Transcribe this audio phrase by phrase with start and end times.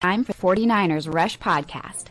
[0.00, 2.04] Time for 49ers Rush Podcast.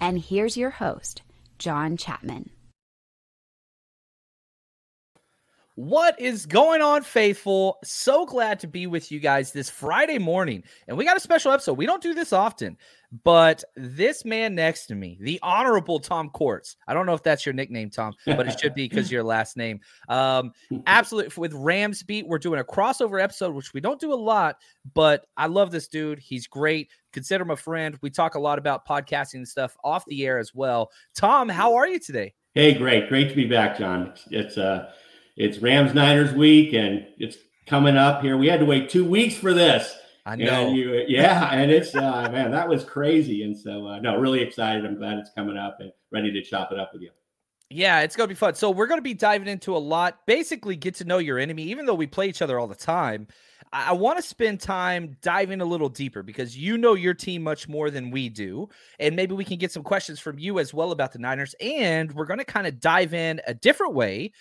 [0.00, 1.22] And here's your host,
[1.62, 2.50] John Chapman.
[5.76, 7.78] What is going on, faithful?
[7.84, 10.64] So glad to be with you guys this Friday morning.
[10.88, 11.78] And we got a special episode.
[11.78, 12.76] We don't do this often,
[13.24, 16.76] but this man next to me, the Honorable Tom Courts.
[16.88, 19.56] I don't know if that's your nickname, Tom, but it should be because your last
[19.56, 19.80] name.
[20.08, 20.52] Um,
[20.86, 21.32] absolutely.
[21.40, 24.56] With Rams Beat, we're doing a crossover episode, which we don't do a lot,
[24.94, 26.18] but I love this dude.
[26.18, 26.88] He's great.
[27.12, 27.98] Consider him a friend.
[28.00, 30.90] We talk a lot about podcasting and stuff off the air as well.
[31.14, 32.34] Tom, how are you today?
[32.54, 33.08] Hey, great.
[33.08, 34.14] Great to be back, John.
[34.30, 34.90] It's uh
[35.36, 38.36] it's Rams Niners week and it's coming up here.
[38.36, 39.94] We had to wait two weeks for this.
[40.24, 40.68] I know.
[40.68, 43.42] And you, yeah, and it's uh, man, that was crazy.
[43.42, 44.84] And so uh, no, really excited.
[44.86, 47.10] I'm glad it's coming up and ready to chop it up with you.
[47.72, 48.54] Yeah, it's going to be fun.
[48.54, 51.62] So, we're going to be diving into a lot, basically, get to know your enemy,
[51.64, 53.26] even though we play each other all the time.
[53.72, 57.42] I, I want to spend time diving a little deeper because you know your team
[57.42, 58.68] much more than we do.
[58.98, 61.54] And maybe we can get some questions from you as well about the Niners.
[61.60, 64.32] And we're going to kind of dive in a different way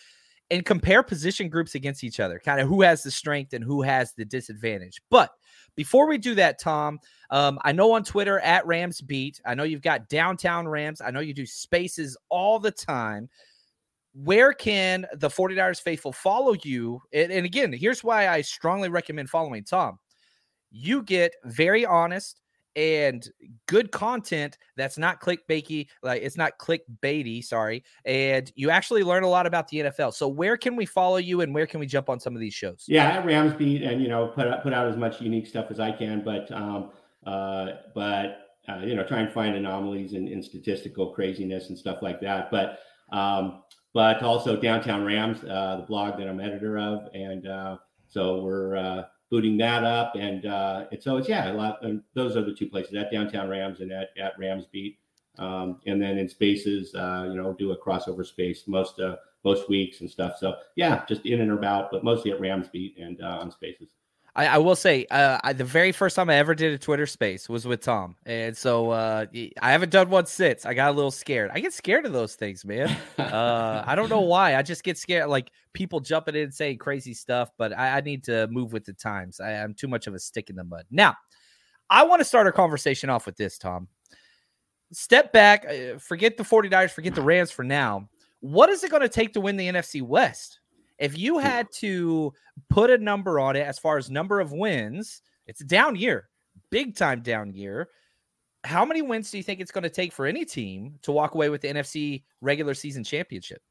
[0.50, 3.82] and compare position groups against each other, kind of who has the strength and who
[3.82, 5.02] has the disadvantage.
[5.10, 5.32] But
[5.76, 7.00] before we do that, Tom,
[7.30, 11.02] um, I know on Twitter at Rams Beat, I know you've got Downtown Rams.
[11.02, 13.30] I know you do spaces all the time.
[14.14, 17.02] Where can the 49ers faithful follow you?
[17.14, 20.00] And, and again, here's why I strongly recommend following Tom.
[20.72, 22.41] You get very honest,
[22.76, 23.28] and
[23.68, 27.84] good content that's not clickbaity, like it's not clickbaity, sorry.
[28.06, 30.14] And you actually learn a lot about the NFL.
[30.14, 32.54] So where can we follow you and where can we jump on some of these
[32.54, 32.86] shows?
[32.88, 35.80] Yeah, at Ramsbeat and you know, put out, put out as much unique stuff as
[35.80, 36.92] I can, but um
[37.26, 38.38] uh but
[38.70, 42.52] uh, you know, try and find anomalies in statistical craziness and stuff like that.
[42.52, 42.80] But
[43.12, 47.10] um but also downtown Rams, uh the blog that I'm editor of.
[47.14, 47.78] And uh
[48.08, 50.14] so we're uh booting that up.
[50.16, 51.84] And uh, and so it's yeah, a lot.
[51.84, 55.00] And those are the two places at downtown Rams and at at Rams Beat.
[55.40, 59.70] Um, and then in spaces, uh, you know, do a crossover space most uh, most
[59.70, 60.38] weeks and stuff.
[60.38, 63.90] So yeah, just in and about, but mostly at Rams Beat and uh, on spaces.
[64.34, 67.06] I, I will say, uh, I, the very first time I ever did a Twitter
[67.06, 69.26] space was with Tom, and so uh,
[69.62, 70.66] I haven't done one since.
[70.66, 71.52] I got a little scared.
[71.54, 72.96] I get scared of those things, man.
[73.18, 74.56] Uh, I don't know why.
[74.56, 77.50] I just get scared, like people jumping in and saying crazy stuff.
[77.58, 79.40] But I, I need to move with the times.
[79.40, 80.86] I, I'm too much of a stick in the mud.
[80.92, 81.16] Now,
[81.90, 83.90] I want to start our conversation off with this, Tom.
[84.94, 88.10] Step back, uh, forget the 49ers, forget the Rams for now.
[88.40, 90.61] What is it going to take to win the NFC West?
[91.02, 92.32] If you had to
[92.70, 96.30] put a number on it as far as number of wins, it's a down year,
[96.70, 97.90] big time down year.
[98.64, 101.34] How many wins do you think it's going to take for any team to walk
[101.34, 103.64] away with the NFC regular season championship?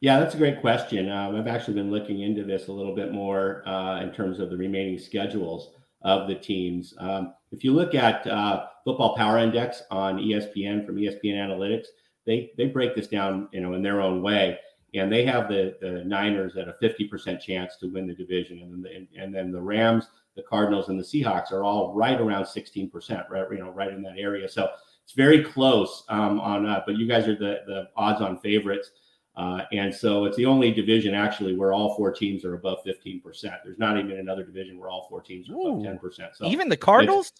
[0.00, 1.10] Yeah, that's a great question.
[1.10, 4.50] Um, I've actually been looking into this a little bit more uh, in terms of
[4.50, 5.72] the remaining schedules
[6.02, 6.94] of the teams.
[7.00, 11.86] Um, if you look at uh, Football Power Index on ESPN from ESPN Analytics,
[12.26, 14.58] they they break this down, you know, in their own way,
[14.96, 18.72] and they have the, the Niners at a 50% chance to win the division, and
[18.72, 22.44] then the, and then the Rams, the Cardinals, and the Seahawks are all right around
[22.44, 24.48] 16%, right, you know, right in that area.
[24.48, 24.68] So
[25.04, 26.84] it's very close um, on that.
[26.84, 28.90] But you guys are the the odds-on favorites.
[29.36, 33.22] Uh, and so it's the only division actually where all four teams are above 15%.
[33.64, 36.34] There's not even another division where all four teams are above 10%.
[36.34, 37.32] So even the Cardinals?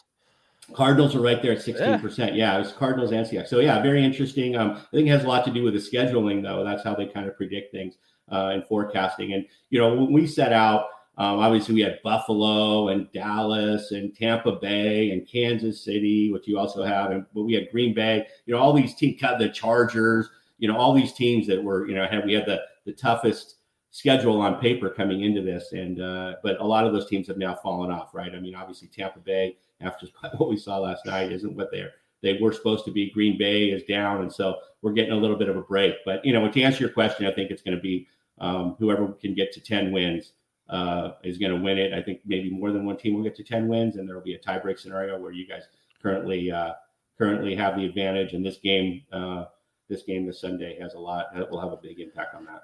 [0.75, 2.19] Cardinals are right there at 16%.
[2.19, 3.49] Yeah, yeah it was Cardinals and Seahawks.
[3.49, 4.57] So, yeah, very interesting.
[4.57, 6.65] Um, I think it has a lot to do with the scheduling, though.
[6.65, 7.99] That's how they kind of predict things
[8.31, 9.33] uh, in forecasting.
[9.33, 10.87] And, you know, when we set out,
[11.19, 16.59] um, obviously we had Buffalo and Dallas and Tampa Bay and Kansas City, which you
[16.59, 17.11] also have.
[17.11, 20.29] And but we had Green Bay, you know, all these teams, cut the Chargers,
[20.59, 23.57] you know, all these teams that were, you know, had we had the, the toughest
[23.93, 25.73] schedule on paper coming into this.
[25.73, 28.35] And, uh, but a lot of those teams have now fallen off, right?
[28.35, 30.07] I mean, obviously Tampa Bay, after
[30.37, 31.93] what we saw last night, isn't what they're
[32.23, 33.11] they were supposed to be.
[33.11, 35.95] Green Bay is down, and so we're getting a little bit of a break.
[36.05, 38.09] But you know, to answer your question, I think it's going to be
[38.39, 40.33] um, whoever can get to ten wins
[40.69, 41.93] uh, is going to win it.
[41.93, 44.25] I think maybe more than one team will get to ten wins, and there will
[44.25, 45.65] be a tiebreak scenario where you guys
[46.03, 46.73] currently uh,
[47.19, 48.33] currently have the advantage.
[48.33, 49.45] And this game, uh,
[49.89, 51.27] this game this Sunday has a lot.
[51.51, 52.63] Will have a big impact on that.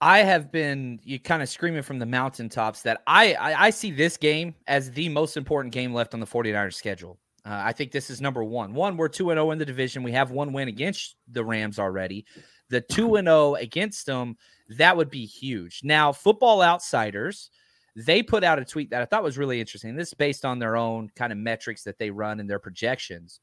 [0.00, 3.90] I have been you kind of screaming from the mountaintops that I, I, I see
[3.90, 7.18] this game as the most important game left on the 49ers schedule.
[7.44, 8.74] Uh, I think this is number one.
[8.74, 10.02] One, we're 2 0 in the division.
[10.02, 12.24] We have one win against the Rams already.
[12.68, 14.36] The 2 0 against them,
[14.76, 15.80] that would be huge.
[15.82, 17.50] Now, Football Outsiders,
[17.96, 19.96] they put out a tweet that I thought was really interesting.
[19.96, 23.40] This is based on their own kind of metrics that they run and their projections.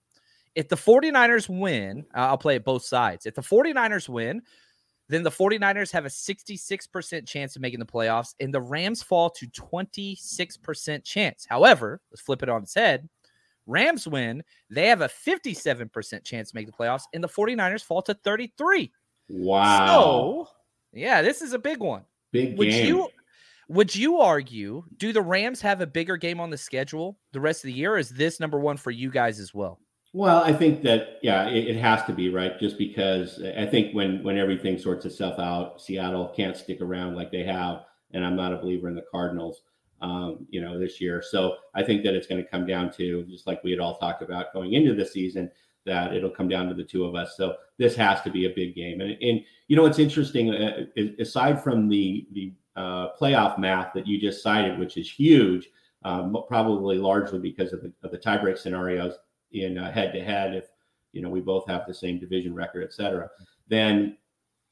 [0.55, 3.25] If the 49ers win, I'll play it both sides.
[3.25, 4.41] If the 49ers win,
[5.09, 9.29] then the 49ers have a 66% chance of making the playoffs, and the Rams fall
[9.31, 11.45] to 26% chance.
[11.49, 13.07] However, let's flip it on its head.
[13.65, 18.01] Rams win, they have a 57% chance to make the playoffs, and the 49ers fall
[18.03, 18.91] to 33.
[19.29, 19.87] Wow.
[19.87, 20.47] So,
[20.93, 22.03] yeah, this is a big one.
[22.31, 22.87] Big would game.
[22.87, 23.09] You,
[23.69, 27.63] would you argue, do the Rams have a bigger game on the schedule the rest
[27.63, 27.97] of the year?
[27.97, 29.79] is this number one for you guys as well?
[30.13, 33.93] Well, I think that yeah, it, it, has to be right, just because I think
[33.93, 38.35] when when everything sorts itself out, Seattle can't stick around like they have, and I'm
[38.35, 39.61] not a believer in the Cardinals,
[40.01, 41.21] um, you know, this year.
[41.21, 43.97] So I think that it's going to come down to just like we had all
[43.97, 45.51] talked about going into the season,
[45.85, 47.35] that it'll come down to the two of us.
[47.35, 50.85] So this has to be a big game, and and you know what's interesting, uh,
[51.19, 55.69] aside from the the uh, playoff math that you just cited, which is huge,
[56.05, 59.15] um, probably largely because of the, of the tiebreak scenarios
[59.51, 60.65] in head to head if
[61.11, 63.29] you know we both have the same division record, et cetera.
[63.67, 64.17] Then,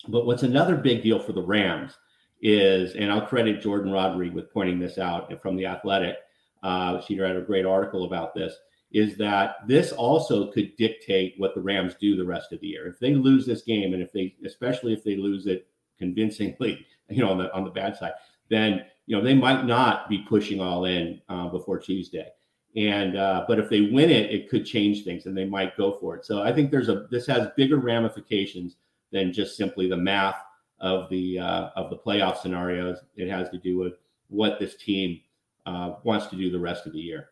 [0.07, 1.98] but what's another big deal for the Rams
[2.42, 6.18] is, and I'll credit Jourdan Rodriguez with pointing this out from the Athletic.
[6.63, 8.54] Uh, she wrote a great article about this.
[8.92, 12.88] Is that this also could dictate what the Rams do the rest of the year?
[12.88, 15.68] If they lose this game, and if they, especially if they lose it
[15.98, 18.13] convincingly, you know, on the on the bad side,
[18.50, 22.27] then you know they might not be pushing all in uh, before Tuesday.
[22.75, 25.94] And uh, but if they win it, it could change things, and they might go
[25.94, 26.25] for it.
[26.25, 28.75] So I think there's a this has bigger ramifications
[29.12, 30.38] than just simply the math
[30.80, 32.98] of the uh, of the playoff scenarios.
[33.16, 33.94] It has to do with
[34.27, 35.22] what this team
[35.66, 37.30] uh, wants to do the rest of the year.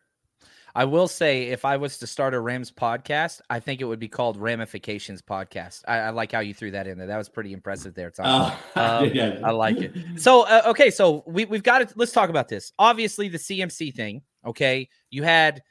[0.76, 4.00] I will say, if I was to start a Rams podcast, I think it would
[4.00, 5.82] be called Ramifications Podcast.
[5.86, 7.06] I, I like how you threw that in there.
[7.06, 8.26] That was pretty impressive there, Tom.
[8.26, 9.38] Oh, um, yeah.
[9.44, 9.92] I like it.
[10.16, 12.72] So, uh, okay, so we, we've got to Let's talk about this.
[12.76, 14.22] Obviously, the CMC thing.
[14.46, 15.62] Okay, you had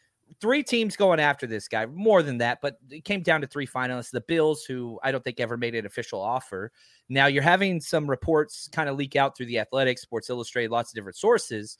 [0.41, 3.67] three teams going after this guy, more than that, but it came down to three
[3.67, 4.11] finalists.
[4.11, 6.71] The Bills, who I don't think ever made an official offer.
[7.09, 10.91] Now you're having some reports kind of leak out through the Athletic, Sports Illustrated, lots
[10.91, 11.77] of different sources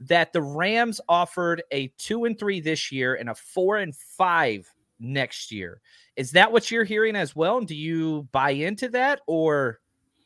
[0.00, 4.70] that the Rams offered a two and three this year and a four and five
[5.00, 5.80] next year.
[6.16, 7.58] Is that what you're hearing as well?
[7.58, 9.80] And do you buy into that or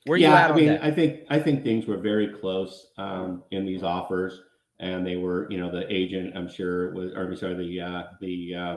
[0.07, 0.50] where yeah, you at?
[0.50, 4.41] I mean, I think I think things were very close um, in these offers,
[4.81, 8.03] and they were, you know, the agent I'm sure was, or I'm sorry, the uh,
[8.21, 8.77] the uh,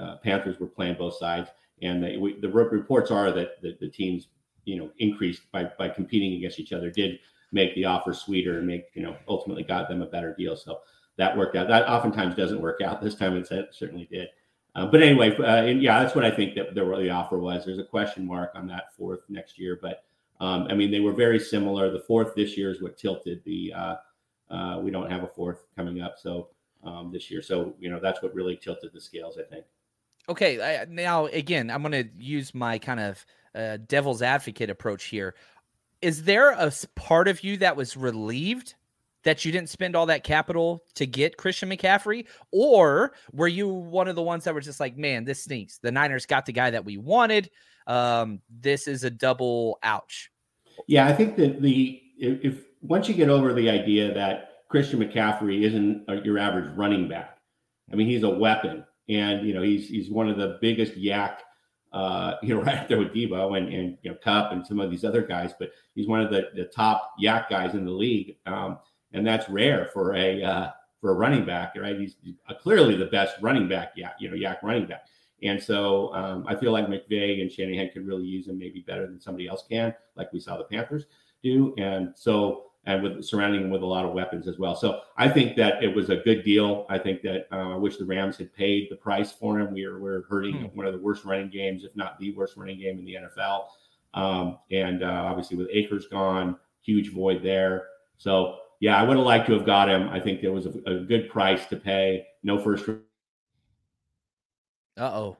[0.00, 1.50] uh, Panthers were playing both sides,
[1.82, 4.28] and they, we, the reports are that the, the teams,
[4.64, 7.18] you know, increased by by competing against each other did
[7.50, 10.56] make the offer sweeter and make you know ultimately got them a better deal.
[10.56, 10.78] So
[11.16, 11.68] that worked out.
[11.68, 13.02] That oftentimes doesn't work out.
[13.02, 14.28] This time it certainly did.
[14.74, 17.64] Uh, but anyway, uh, and yeah, that's what I think that the, the offer was.
[17.64, 20.04] There's a question mark on that fourth next year, but
[20.40, 21.90] um, I mean they were very similar.
[21.90, 23.72] The fourth this year is what tilted the.
[24.52, 26.48] Uh, we don't have a fourth coming up, so
[26.84, 29.38] um, this year, so you know that's what really tilted the scales.
[29.38, 29.64] I think.
[30.28, 35.04] Okay, I, now again, I'm going to use my kind of uh, devil's advocate approach
[35.04, 35.34] here
[36.02, 38.74] is there a part of you that was relieved
[39.22, 42.26] that you didn't spend all that capital to get Christian McCaffrey?
[42.50, 45.78] Or were you one of the ones that were just like, man, this stinks.
[45.78, 47.50] The Niners got the guy that we wanted.
[47.86, 50.32] Um, this is a double ouch.
[50.88, 55.62] Yeah, I think that the if once you get over the idea that Christian McCaffrey
[55.62, 57.38] isn't your average running back,
[57.92, 61.36] I mean, he's a weapon, and you know he's he's one of the biggest YAC,
[61.92, 64.90] uh, you know, right there with Deebo and, and you know Kupp and some of
[64.90, 68.36] these other guys, but he's one of the, the top YAC guys in the league,
[68.46, 68.78] um,
[69.12, 70.70] and that's rare for a uh,
[71.00, 71.98] for a running back, right?
[71.98, 72.16] He's
[72.60, 75.06] clearly the best running back, yeah, you know, YAC running back.
[75.42, 79.06] And so um, I feel like McVay and Shanahan could really use him maybe better
[79.06, 81.06] than somebody else can, like we saw the Panthers
[81.42, 81.74] do.
[81.78, 84.74] And so, and with surrounding him with a lot of weapons as well.
[84.74, 86.86] So I think that it was a good deal.
[86.88, 89.72] I think that uh, I wish the Rams had paid the price for him.
[89.72, 90.76] We are we're hurting hmm.
[90.76, 93.66] one of the worst running games, if not the worst running game in the NFL.
[94.14, 97.86] Um, and uh, obviously with Akers gone, huge void there.
[98.18, 100.08] So yeah, I would have liked to have got him.
[100.08, 102.26] I think there was a, a good price to pay.
[102.42, 102.88] No first.
[102.88, 102.94] Uh
[104.98, 105.36] oh.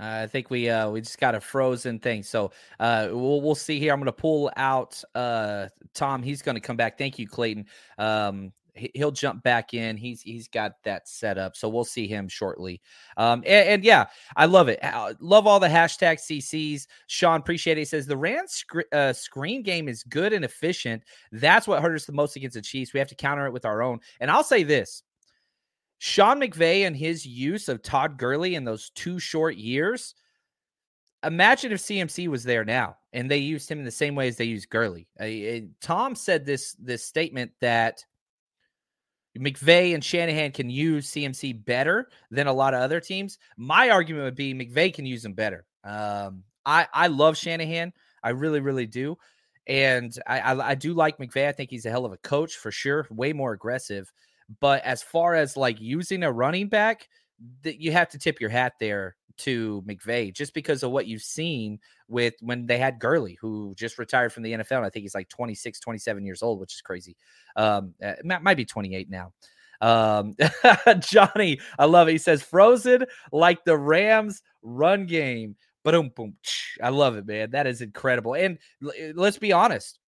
[0.00, 2.22] I think we uh we just got a frozen thing.
[2.22, 3.92] So uh we'll we'll see here.
[3.92, 6.22] I'm gonna pull out uh Tom.
[6.22, 6.98] He's gonna come back.
[6.98, 7.66] Thank you, Clayton.
[7.98, 8.52] Um
[8.94, 9.96] he'll jump back in.
[9.96, 12.80] He's he's got that set up, so we'll see him shortly.
[13.16, 14.78] Um, and, and yeah, I love it.
[14.82, 16.86] I love all the hashtag CCs.
[17.06, 17.82] Sean, appreciate it.
[17.82, 21.02] He says the Rams sc- uh, screen game is good and efficient.
[21.32, 22.92] That's what hurt us the most against the Chiefs.
[22.92, 24.00] We have to counter it with our own.
[24.20, 25.02] And I'll say this:
[26.02, 30.14] Sean McVay and his use of Todd Gurley in those two short years.
[31.22, 34.36] Imagine if CMC was there now and they used him in the same way as
[34.36, 35.08] they used Gurley.
[35.20, 38.02] Uh, Tom said this this statement that
[39.38, 43.36] McVay and Shanahan can use CMC better than a lot of other teams.
[43.58, 45.66] My argument would be McVay can use them better.
[45.84, 47.92] Um, I I love Shanahan.
[48.22, 49.18] I really really do,
[49.66, 51.46] and I, I I do like McVay.
[51.46, 53.06] I think he's a hell of a coach for sure.
[53.10, 54.10] Way more aggressive.
[54.58, 57.08] But as far as like using a running back,
[57.62, 61.22] that you have to tip your hat there to McVay just because of what you've
[61.22, 61.78] seen
[62.08, 64.78] with when they had Gurley, who just retired from the NFL.
[64.78, 67.16] And I think he's like 26, 27 years old, which is crazy.
[67.56, 69.32] Um, uh, might be 28 now.
[69.80, 70.34] Um,
[71.00, 72.12] Johnny, I love it.
[72.12, 75.56] He says, frozen like the Rams run game.
[75.84, 76.36] Boom, boom.
[76.82, 77.52] I love it, man.
[77.52, 78.34] That is incredible.
[78.34, 78.58] And
[79.14, 79.98] let's be honest,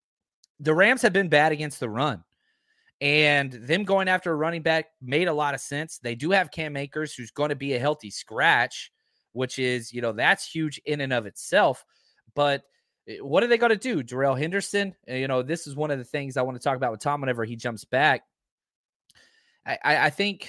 [0.60, 2.22] the Rams have been bad against the run.
[3.02, 5.98] And them going after a running back made a lot of sense.
[5.98, 8.90] They do have Cam Akers, who's going to be a healthy scratch
[9.32, 11.84] which is, you know, that's huge in and of itself.
[12.34, 12.62] But
[13.08, 14.02] eh, what are they going to do?
[14.02, 16.76] Darrell Henderson, eh, you know, this is one of the things I want to talk
[16.76, 18.22] about with Tom whenever he jumps back.
[19.64, 20.48] I, I, think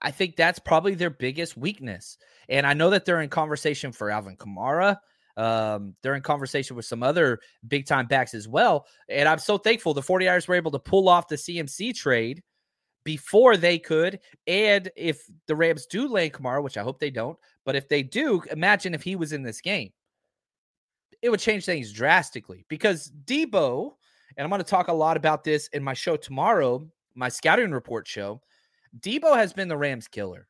[0.00, 2.16] I think that's probably their biggest weakness.
[2.48, 4.96] And I know that they're in conversation for Alvin Kamara.
[5.40, 8.86] Um, they're in conversation with some other big time backs as well.
[9.08, 12.42] And I'm so thankful the 49ers were able to pull off the CMC trade
[13.04, 14.20] before they could.
[14.46, 18.02] And if the Rams do land Kamara, which I hope they don't, but if they
[18.02, 19.92] do, imagine if he was in this game.
[21.22, 23.92] It would change things drastically because Deebo,
[24.36, 27.72] and I'm going to talk a lot about this in my show tomorrow, my scouting
[27.72, 28.42] report show.
[29.00, 30.48] Deebo has been the Rams killer.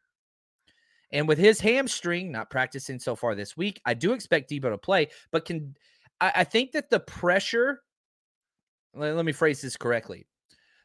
[1.12, 4.78] And with his hamstring not practicing so far this week, I do expect Deebo to
[4.78, 5.74] play, but can
[6.20, 7.82] I, I think that the pressure,
[8.94, 10.26] let, let me phrase this correctly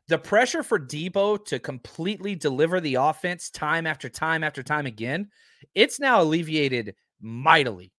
[0.07, 5.29] the pressure for Deebo to completely deliver the offense time after time after time again,
[5.73, 7.91] it's now alleviated mightily.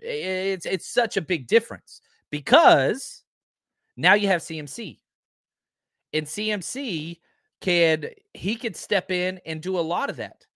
[0.00, 3.24] It's it's such a big difference because
[3.96, 4.98] now you have CMC.
[6.12, 7.18] And CMC
[7.60, 10.46] can he could step in and do a lot of that.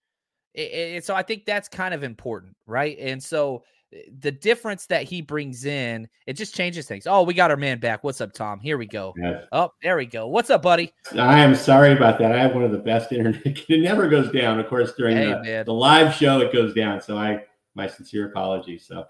[0.55, 2.97] And so I think that's kind of important, right?
[2.99, 3.63] And so
[3.93, 7.07] eh, the difference that he brings in, it just changes things.
[7.07, 8.03] Oh, we got our man back.
[8.03, 8.59] What's up, Tom?
[8.59, 9.15] Here we go.
[9.17, 9.45] Yes.
[9.53, 10.27] Oh, there we go.
[10.27, 10.93] What's up, buddy?
[11.13, 12.33] I am sorry about that.
[12.33, 13.45] I have one of the best internet.
[13.69, 14.59] It never goes down.
[14.59, 17.01] Of course, during hey, the, the live show, it goes down.
[17.01, 17.45] So I
[17.79, 18.85] my sincere apologies.
[18.87, 19.07] So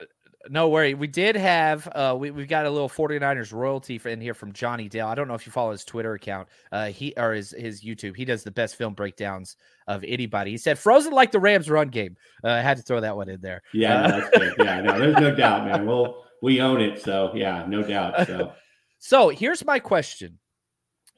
[0.49, 0.95] no worry.
[0.95, 4.89] We did have uh we, we've got a little 49ers royalty in here from Johnny
[4.89, 5.07] Dale.
[5.07, 8.17] I don't know if you follow his Twitter account, uh he or his his YouTube.
[8.17, 10.53] He does the best film breakdowns of anybody.
[10.53, 12.17] He said frozen like the Rams run game.
[12.45, 13.63] Uh, I had to throw that one in there.
[13.73, 14.55] Yeah, no, that's good.
[14.59, 15.87] Yeah, no, there's no doubt, man.
[15.87, 17.03] We'll we own it.
[17.03, 18.27] So yeah, no doubt.
[18.27, 18.53] So
[18.99, 20.39] so here's my question.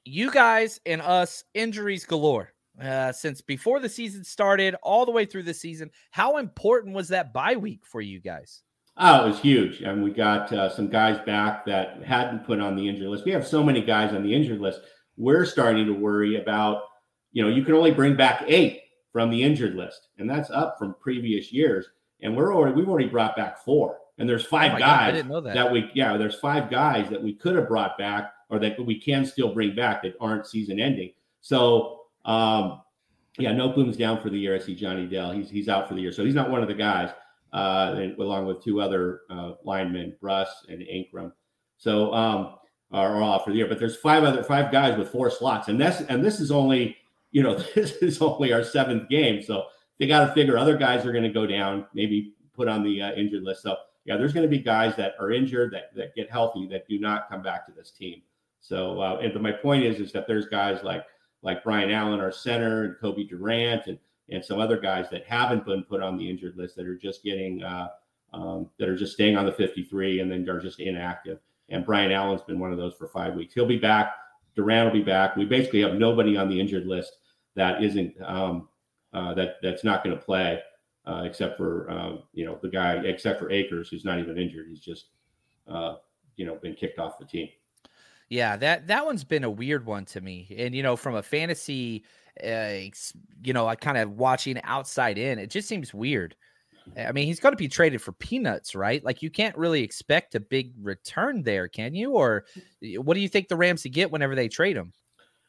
[0.04, 2.52] You guys and us injuries galore.
[2.80, 7.08] Uh, since before the season started, all the way through the season, how important was
[7.08, 8.62] that bye week for you guys?
[8.97, 9.80] Oh, it was huge.
[9.80, 13.25] And we got uh, some guys back that hadn't put on the injury list.
[13.25, 14.80] We have so many guys on the injured list.
[15.16, 16.82] We're starting to worry about,
[17.32, 18.82] you know, you can only bring back eight
[19.12, 21.87] from the injured list, and that's up from previous years.
[22.23, 23.99] And we're already we've already brought back four.
[24.18, 25.54] And there's five oh guys God, that.
[25.54, 29.00] that we yeah, there's five guys that we could have brought back or that we
[29.00, 31.12] can still bring back that aren't season ending.
[31.40, 32.82] So um
[33.38, 34.54] yeah, Noteboom's down for the year.
[34.54, 35.32] I see Johnny Dell.
[35.32, 36.12] He's he's out for the year.
[36.12, 37.11] So he's not one of the guys
[37.52, 41.33] and, along with two other uh, linemen, Bruss and Anchrum.
[41.76, 42.54] So um,
[42.92, 43.66] are off for the year.
[43.66, 46.97] But there's five other five guys with four slots, and this and this is only
[47.33, 49.42] you know this is only our seventh game.
[49.42, 49.66] So
[49.99, 53.02] they got to figure other guys are going to go down, maybe put on the
[53.02, 53.62] uh, injured list.
[53.62, 56.88] So yeah, there's going to be guys that are injured that that get healthy that
[56.88, 58.23] do not come back to this team.
[58.61, 61.04] So uh, and my point is is that there's guys like
[61.42, 63.99] like Brian Allen, our center, and Cobie Durant, and
[64.30, 67.22] and some other guys that haven't been put on the injured list that are just
[67.22, 67.88] getting uh,
[68.32, 71.38] um, that are just staying on the 53 and then are just inactive.
[71.68, 73.54] And Brian Allen's been one of those for five weeks.
[73.54, 74.14] He'll be back.
[74.54, 75.37] Durant will be back.
[75.37, 77.12] We basically have nobody on the injured list
[77.54, 78.68] that isn't um,
[79.12, 80.60] uh, that that's not going to play,
[81.06, 84.66] uh, except for uh, you know the guy, except for Akers, who's not even injured.
[84.68, 85.06] He's just
[85.68, 85.96] uh,
[86.37, 87.49] you know been kicked off the team.
[88.30, 90.54] Yeah, that that one's been a weird one to me.
[90.56, 92.04] And you know, from a fantasy,
[92.42, 92.88] uh,
[93.42, 96.37] you know, I kind of watching outside in, it just seems weird.
[96.96, 99.04] I mean, he's going to be traded for peanuts, right?
[99.04, 102.12] Like you can't really expect a big return there, can you?
[102.12, 102.44] Or
[102.96, 104.92] what do you think the Rams to get whenever they trade him?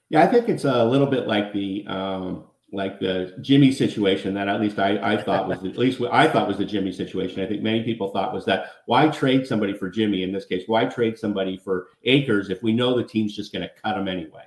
[0.10, 4.48] Yeah, I think it's a little bit like the um, like the Jimmy situation that
[4.48, 7.44] at least I, I thought was the, at least I thought was the Jimmy situation.
[7.44, 10.64] I think many people thought was that why trade somebody for Jimmy in this case?
[10.68, 14.08] Why trade somebody for Akers if we know the team's just going to cut him
[14.08, 14.46] anyway?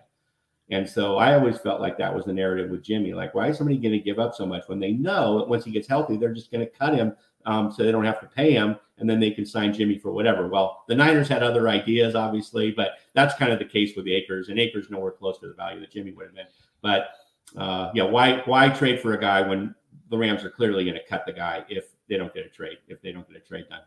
[0.71, 3.13] And so I always felt like that was the narrative with Jimmy.
[3.13, 5.65] Like, why is somebody going to give up so much when they know that once
[5.65, 7.15] he gets healthy, they're just going to cut him
[7.45, 10.13] um, so they don't have to pay him and then they can sign Jimmy for
[10.13, 10.49] whatever.
[10.49, 14.49] Well, the Niners had other ideas, obviously, but that's kind of the case with Akers.
[14.49, 16.47] and Akers nowhere close to the value that Jimmy would have been.
[16.81, 17.09] But
[17.57, 19.75] uh, yeah, why why trade for a guy when
[20.11, 22.79] the Rams are clearly going to cut the guy if they don't get a trade
[22.89, 23.81] if they don't get a trade done?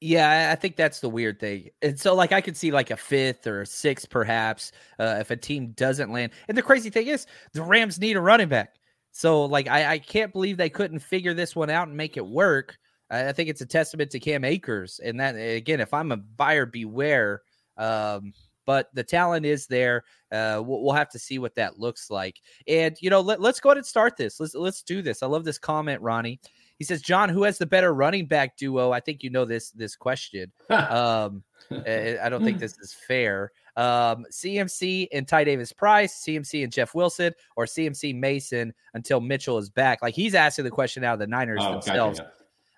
[0.00, 1.70] Yeah, I think that's the weird thing.
[1.80, 5.30] And so, like, I could see like a fifth or a sixth, perhaps, uh, if
[5.30, 6.32] a team doesn't land.
[6.48, 8.74] And the crazy thing is, the Rams need a running back.
[9.12, 12.26] So, like, I, I can't believe they couldn't figure this one out and make it
[12.26, 12.76] work.
[13.10, 15.00] I, I think it's a testament to Cam Akers.
[15.02, 17.42] And that, again, if I'm a buyer, beware.
[17.76, 18.32] Um,
[18.66, 20.04] but the talent is there.
[20.32, 22.40] Uh, we'll, we'll, have to see what that looks like.
[22.66, 24.40] And you know, let, us go ahead and start this.
[24.40, 25.22] Let's let's do this.
[25.22, 26.40] I love this comment, Ronnie.
[26.78, 29.70] He says, "John, who has the better running back duo?" I think you know this
[29.70, 30.50] this question.
[30.70, 33.52] um, I don't think this is fair.
[33.76, 39.58] Um, CMC and Ty Davis Price, CMC and Jeff Wilson, or CMC Mason until Mitchell
[39.58, 40.02] is back.
[40.02, 42.20] Like he's asking the question out of the Niners oh, themselves.
[42.20, 42.32] Gotcha.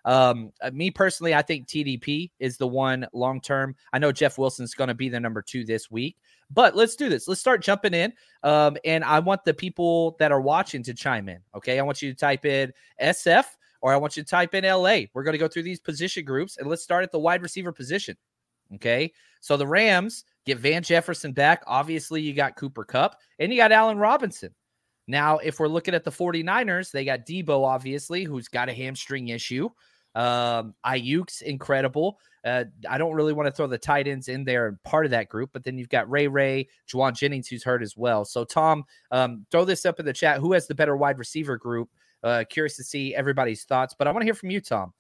[0.07, 3.75] Um, uh, me personally, I think TDP is the one long term.
[3.93, 6.17] I know Jeff Wilson's going to be the number two this week,
[6.51, 7.27] but let's do this.
[7.27, 8.13] Let's start jumping in.
[8.45, 11.41] Um, and I want the people that are watching to chime in.
[11.57, 13.47] Okay, I want you to type in SF
[13.83, 15.01] or I want you to type in LA.
[15.13, 17.73] We're going to go through these position groups and let's start at the wide receiver
[17.73, 18.17] position.
[18.77, 21.65] Okay, so the Rams get Van Jefferson back.
[21.67, 24.55] Obviously, you got Cooper Kupp and you got Allen Robinson.
[25.09, 29.29] Now, if we're looking at the 49ers, they got Deebo, obviously, who's got a hamstring
[29.29, 29.69] issue.
[30.17, 32.19] Um, Aiyuk's incredible.
[32.43, 35.11] Uh, I don't really want to throw the tight ends in there and part of
[35.11, 38.25] that group, but then you've got Ray Ray, Jauan Jennings, who's hurt as well.
[38.25, 40.41] So, Tom, um, throw this up in the chat.
[40.41, 41.91] Who has the better wide receiver group?
[42.23, 44.93] Uh, curious to see everybody's thoughts, but I want to hear from you, Tom.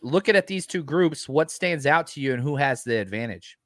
[0.00, 3.58] Looking at these two groups, what stands out to you and who has the advantage?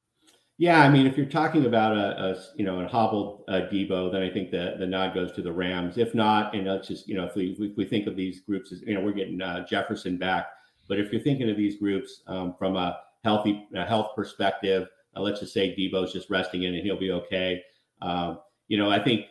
[0.61, 4.11] Yeah, I mean, if you're talking about a, a you know a hobbled uh, Deebo,
[4.11, 5.99] then I think the the nod goes to the Rams.
[5.99, 8.83] If not, and let's just you know if we we think of these groups as
[8.83, 10.49] you know we're getting uh, Jefferson back,
[10.89, 15.21] but if you're thinking of these groups um, from a healthy a health perspective, uh,
[15.21, 17.63] let's just say Deebo's just resting in and he'll be okay.
[18.03, 19.27] Um, you know, I think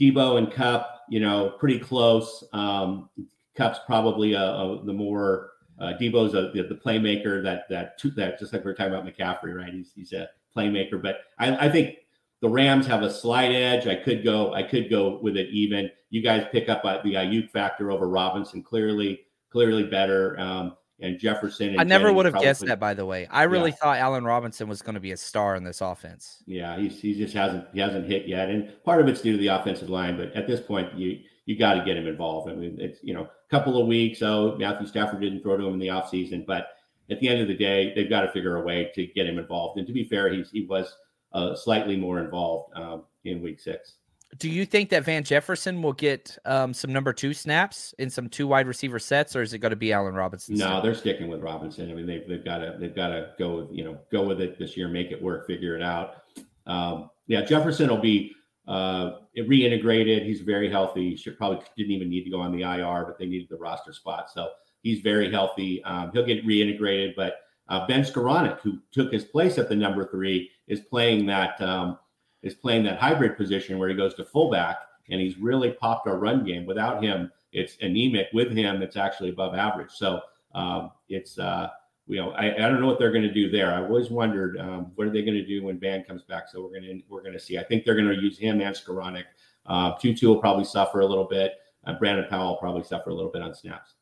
[0.00, 2.44] Deebo and Kupp, you know, pretty close.
[2.54, 3.10] Um,
[3.56, 8.38] Kupp's probably a, a, the more uh, Deebo's a, the, the playmaker that that that
[8.38, 9.72] just like we are talking about McCaffrey, right?
[9.72, 11.00] He's he's a playmaker.
[11.02, 11.96] But I, I think
[12.40, 13.86] the Rams have a slight edge.
[13.86, 15.90] I could go, I could go with it even.
[16.10, 20.38] You guys pick up uh, the Aiyuk factor over Robinson, clearly, clearly better.
[20.38, 21.70] Um, and Jefferson.
[21.70, 23.26] And I never Jennings would have probably, guessed that, by the way.
[23.30, 23.76] I really yeah.
[23.76, 26.42] thought Allen Robinson was going to be a star in this offense.
[26.46, 29.38] Yeah, he's, he just hasn't he hasn't hit yet, and part of it's due to
[29.38, 30.16] the offensive line.
[30.16, 32.50] But at this point, you you got to get him involved.
[32.50, 34.22] I mean, it's you know a couple of weeks.
[34.22, 36.68] Oh, Matthew Stafford didn't throw to him in the offseason, but
[37.12, 39.38] at the end of the day, they've got to figure a way to get him
[39.38, 39.78] involved.
[39.78, 40.96] And to be fair, he's, he was
[41.32, 43.94] uh, slightly more involved um, in week six.
[44.38, 48.30] Do you think that Van Jefferson will get um, some number two snaps in some
[48.30, 50.54] two wide receiver sets, or is it going to be Allen Robinson?
[50.54, 50.82] No, still?
[50.82, 51.90] they're sticking with Robinson.
[51.90, 54.40] I mean, they've, they've got to they've got to go with you know go with
[54.40, 56.22] it this year, make it work, figure it out.
[56.66, 58.32] Um, yeah, Jefferson will be
[58.66, 60.24] uh, reintegrated.
[60.24, 61.10] He's very healthy.
[61.10, 63.56] He should probably didn't even need to go on the IR, but they needed the
[63.56, 64.30] roster spot.
[64.30, 64.48] So
[64.82, 65.82] He's very healthy.
[65.84, 70.06] Um, he'll get reintegrated, but uh, Ben Skowronek, who took his place at the number
[70.06, 71.98] three, is playing that um,
[72.42, 74.76] is playing that hybrid position where he goes to fullback,
[75.10, 76.66] and he's really popped our run game.
[76.66, 78.28] Without him, it's anemic.
[78.32, 79.92] With him, it's actually above average.
[79.92, 80.20] So
[80.54, 81.68] um, it's uh,
[82.08, 83.72] you know I, I don't know what they're going to do there.
[83.72, 86.48] I always wondered um, what are they going to do when Van comes back.
[86.48, 87.58] So we're going to we're going to see.
[87.58, 89.24] I think they're going to use him and Skowronek.
[89.64, 91.52] Uh, Tutu will probably suffer a little bit.
[91.86, 93.94] Uh, Brandon Powell will probably suffer a little bit on snaps.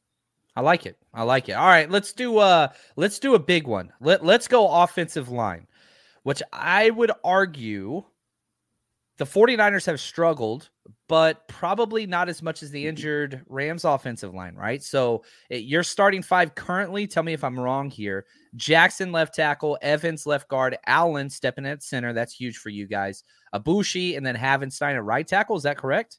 [0.61, 0.99] I like it.
[1.14, 1.53] I like it.
[1.53, 3.90] All right, let's do uh let's do a big one.
[3.99, 5.66] Let let's go offensive line,
[6.23, 8.05] which I would argue
[9.16, 10.68] the 49ers have struggled,
[11.09, 14.83] but probably not as much as the injured Rams offensive line, right?
[14.83, 17.07] So it, you're starting five currently.
[17.07, 18.27] Tell me if I'm wrong here.
[18.55, 22.12] Jackson left tackle, Evans left guard, Allen stepping at center.
[22.12, 23.25] That's huge for you guys.
[23.55, 25.57] Aboushi and then Havenstein at right tackle.
[25.57, 26.18] Is that correct?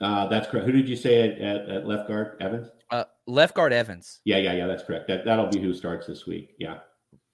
[0.00, 0.66] Uh, that's correct.
[0.66, 2.36] Who did you say at, at, at left guard?
[2.40, 2.68] Evans?
[2.92, 4.20] Uh, left guard Evans.
[4.24, 4.66] Yeah, yeah, yeah.
[4.66, 5.08] That's correct.
[5.08, 6.54] That, that'll be who starts this week.
[6.58, 6.78] Yeah.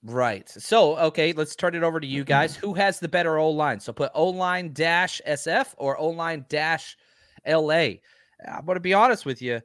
[0.03, 0.47] Right.
[0.47, 2.55] So, okay, let's turn it over to you guys.
[2.55, 3.81] Who has the better O line?
[3.81, 6.97] So put O line dash SF or O line dash
[7.45, 7.97] LA.
[8.47, 9.59] I'm going to be honest with you.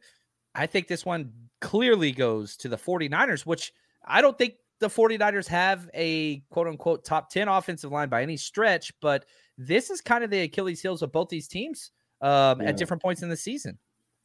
[0.54, 3.72] I think this one clearly goes to the 49ers, which
[4.04, 8.36] I don't think the 49ers have a quote unquote top 10 offensive line by any
[8.36, 9.24] stretch, but
[9.56, 12.68] this is kind of the Achilles heels of both these teams um, yeah.
[12.68, 13.78] at different points in the season.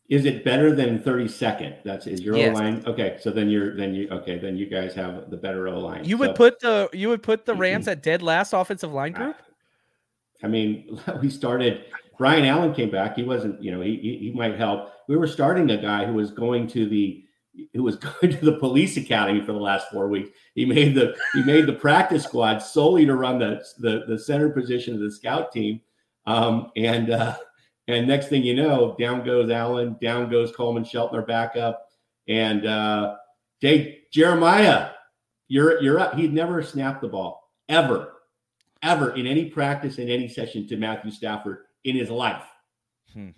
[0.10, 1.84] Is it better than 32nd?
[1.84, 2.58] That's is your yes.
[2.58, 2.84] O line.
[2.88, 6.04] Okay, so then you're then you okay, then you guys have the better O line.
[6.04, 9.12] You so, would put the you would put the Rams at dead last offensive line
[9.12, 9.36] group?
[10.44, 11.86] I mean, we started
[12.18, 13.16] Brian Allen came back.
[13.16, 14.92] He wasn't, you know, he, he he might help.
[15.08, 17.24] We were starting a guy who was going to the
[17.74, 20.30] who was going to the police academy for the last four weeks.
[20.56, 24.50] He made the he made the practice squad solely to run the the, the center
[24.50, 25.82] position of the scout team.
[26.26, 27.38] Um, and uh,
[27.90, 31.88] and next thing you know, down goes Allen, down goes Coleman Sheltner back up.
[32.28, 33.16] and uh,
[33.62, 34.92] Jay Jeremiah,
[35.48, 36.14] you're you're up.
[36.14, 38.14] He'd never snapped the ball ever,
[38.84, 42.44] ever in any practice in any session to Matthew Stafford in his life,
[43.12, 43.30] hmm.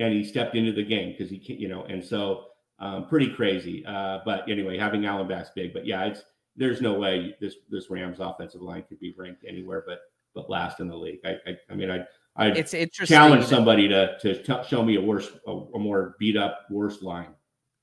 [0.00, 2.46] and he stepped into the game because he you know, and so
[2.80, 3.86] um, pretty crazy.
[3.86, 5.72] Uh, but anyway, having Allen back's big.
[5.72, 6.22] But yeah, it's
[6.56, 10.00] there's no way this this Rams offensive line could be ranked anywhere but
[10.34, 11.20] but last in the league.
[11.24, 12.04] I I, I mean I
[12.36, 13.14] I it's interesting.
[13.14, 17.02] Challenge somebody to to t- show me a worse, a, a, more beat up, worse
[17.02, 17.34] line.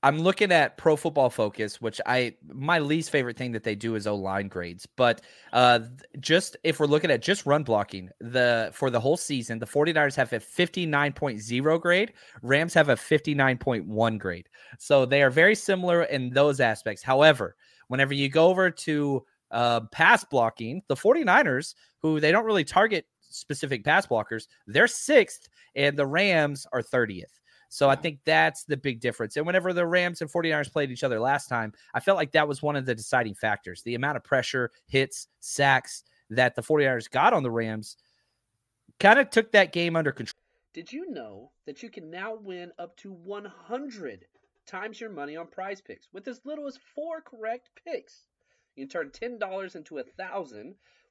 [0.02, 3.94] I'm looking at Pro Football Focus, which I my least favorite thing that they do
[3.94, 4.86] is O line grades.
[4.86, 5.20] But
[5.52, 5.80] uh,
[6.18, 10.16] just if we're looking at just run blocking, the for the whole season, the 49ers
[10.16, 14.48] have a 59.0 grade, Rams have a 59.1 grade.
[14.78, 17.02] So they are very similar in those aspects.
[17.02, 17.54] However,
[17.88, 23.04] whenever you go over to uh, pass blocking, the 49ers, who they don't really target
[23.30, 27.40] specific pass blockers, they're sixth, and the Rams are 30th.
[27.72, 29.36] So I think that's the big difference.
[29.36, 32.48] And whenever the Rams and 49ers played each other last time, I felt like that
[32.48, 33.80] was one of the deciding factors.
[33.82, 37.96] The amount of pressure, hits, sacks that the 49ers got on the Rams
[38.98, 40.42] kind of took that game under control.
[40.74, 44.24] Did you know that you can now win up to 100
[44.66, 48.26] times your money on prize picks with as little as four correct picks?
[48.74, 50.74] You can turn $10 into a 1000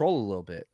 [0.00, 0.66] control a little bit.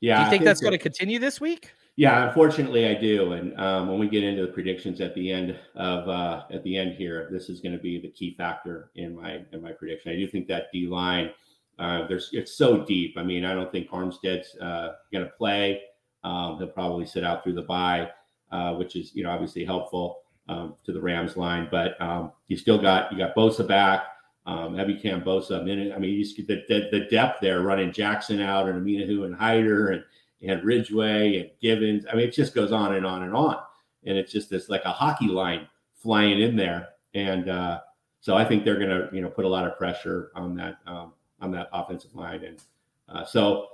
[0.00, 0.16] Yeah.
[0.16, 1.72] Do you think, think that's going to continue this week?
[1.96, 3.32] Yeah, unfortunately, I do.
[3.32, 6.76] And um, when we get into the predictions at the end of uh, at the
[6.76, 10.12] end here, this is going to be the key factor in my in my prediction.
[10.12, 11.30] I do think that D line,
[11.78, 13.16] uh, there's it's so deep.
[13.18, 15.82] I mean, I don't think Armstead's uh, going to play.
[16.24, 18.08] Um, he'll probably sit out through the bye,
[18.50, 21.68] uh, which is you know obviously helpful um, to the Rams line.
[21.70, 24.04] But um, you still got you got Bosa back
[24.50, 25.60] um, Ebikeam Bosa.
[25.60, 28.84] I mean, I mean, you see the, the, the depth there, running Jackson out and
[28.84, 30.04] Omenihu and Hyder and
[30.42, 32.04] and Ridgeway and Givens.
[32.10, 33.58] I mean, it just goes on and on and on,
[34.04, 36.88] and it's just this like a hockey line flying in there.
[37.14, 37.80] And uh,
[38.20, 40.78] so I think they're going to you know put a lot of pressure on that
[40.86, 42.62] um, on that offensive line, and
[43.08, 43.68] uh, so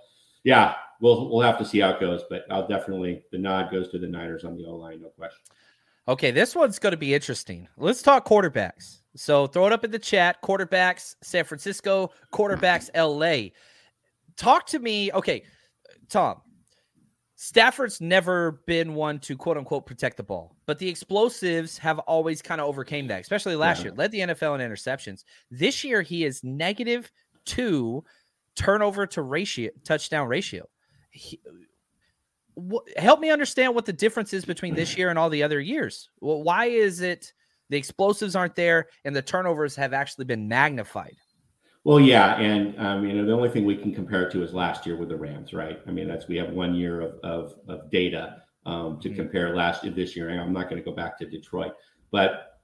[0.45, 2.23] yeah, we'll we'll have to see how it goes.
[2.29, 5.41] But I'll definitely the nod goes to the Niners on the O line, no question.
[6.09, 7.67] Okay, this one's going to be interesting.
[7.77, 8.99] Let's talk quarterbacks.
[9.17, 10.43] So throw it up in the chat.
[10.43, 13.51] Quarterbacks, San Francisco, quarterbacks, LA.
[14.37, 15.11] Talk to me.
[15.13, 15.45] Okay,
[16.09, 16.43] Tom,
[17.37, 22.41] Stafford's never been one to quote unquote protect the ball, but the explosives have always
[22.41, 23.85] kind of overcame that, especially last yeah.
[23.85, 23.95] year.
[23.95, 25.25] Led the NFL in interceptions.
[25.51, 27.11] This year he is negative
[27.45, 28.05] two
[28.55, 30.67] turnover to ratio touchdown ratio.
[31.11, 31.41] He,
[32.59, 35.61] wh- help me understand what the difference is between this year and all the other
[35.61, 36.09] years.
[36.21, 37.35] Well, why is it
[37.69, 41.17] the explosives aren't there and the turnovers have actually been magnified?
[41.87, 44.53] Well, yeah, and um, you know the only thing we can compare it to is
[44.53, 45.81] last year with the Rams, right?
[45.87, 49.17] I mean, that's we have one year of of, of data um, to mm-hmm.
[49.17, 50.29] compare last year this year.
[50.29, 51.75] I'm not going to go back to Detroit,
[52.11, 52.59] but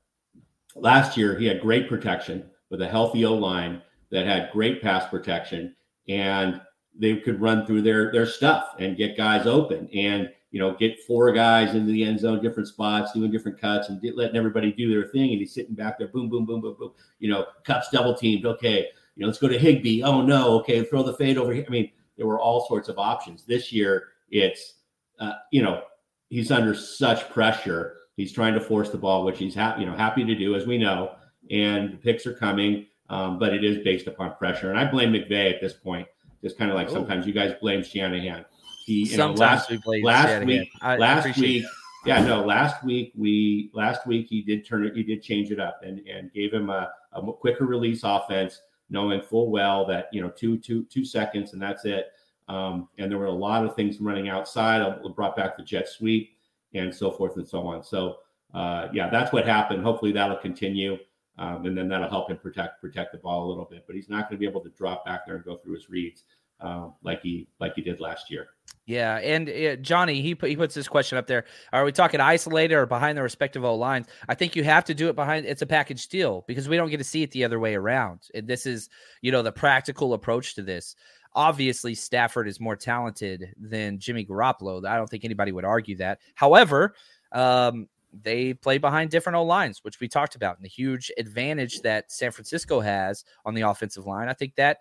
[0.75, 5.09] last year he had great protection with a healthy O line that had great pass
[5.09, 5.77] protection,
[6.09, 6.61] and
[6.99, 11.03] they could run through their their stuff and get guys open, and you know get
[11.03, 14.89] four guys into the end zone, different spots, doing different cuts, and letting everybody do
[14.91, 15.31] their thing.
[15.31, 16.93] And he's sitting back there, boom, boom, boom, boom, boom.
[17.19, 18.47] You know, cuts double teamed.
[18.47, 20.03] Okay, you know, let's go to Higbee.
[20.03, 21.65] Oh no, okay, throw the fade over here.
[21.67, 23.45] I mean, there were all sorts of options.
[23.45, 24.75] This year, it's
[25.19, 25.83] uh, you know,
[26.29, 27.97] he's under such pressure.
[28.17, 30.67] He's trying to force the ball, which he's happy, you know, happy to do, as
[30.67, 31.15] we know.
[31.51, 34.71] And the picks are coming, um, but it is based upon pressure.
[34.71, 36.07] And I blame McVay at this point,
[36.43, 36.93] just kind of like Ooh.
[36.93, 38.45] sometimes you guys blame Shanahan.
[38.85, 41.65] He, you know, last, we last week, I last week,
[42.05, 45.61] yeah, no, last week we last week he did turn it, he did change it
[45.61, 50.21] up and and gave him a, a quicker release offense knowing full well that you
[50.21, 52.13] know two two two seconds and that's it.
[52.49, 54.83] Um, and there were a lot of things running outside.
[54.83, 56.37] I brought back the jet sweep
[56.75, 57.85] and so forth and so on.
[57.85, 58.19] So
[58.53, 59.83] uh, yeah, that's what happened.
[59.83, 60.99] Hopefully that'll continue,
[61.39, 63.85] um, and then that'll help him protect protect the ball a little bit.
[63.87, 65.89] But he's not going to be able to drop back there and go through his
[65.89, 66.25] reads
[66.63, 68.49] uh, like he like he did last year.
[68.85, 71.45] Yeah, and uh, Johnny, he put, he puts this question up there.
[71.73, 74.07] Are we talking isolated or behind the respective O lines?
[74.29, 75.47] I think you have to do it behind.
[75.47, 78.23] It's a package deal because we don't get to see it the other way around.
[78.35, 78.89] And this is,
[79.21, 80.97] you know, the practical approach to this.
[81.35, 84.85] Obviously, Stafford is more talented than Jimmy Garoppolo.
[84.85, 86.19] I don't think anybody would argue that.
[86.35, 86.95] However,
[87.31, 91.81] um, they play behind different O lines, which we talked about, and the huge advantage
[91.83, 94.29] that San Francisco has on the offensive line.
[94.29, 94.79] I think that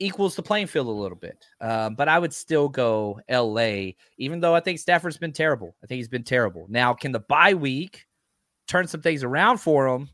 [0.00, 1.46] equals the playing field a little bit.
[1.60, 5.76] Um, but I would still go LA, even though I think Stafford's been terrible.
[5.84, 6.66] I think he's been terrible.
[6.68, 8.06] Now, can the bye week
[8.66, 10.08] turn some things around for him?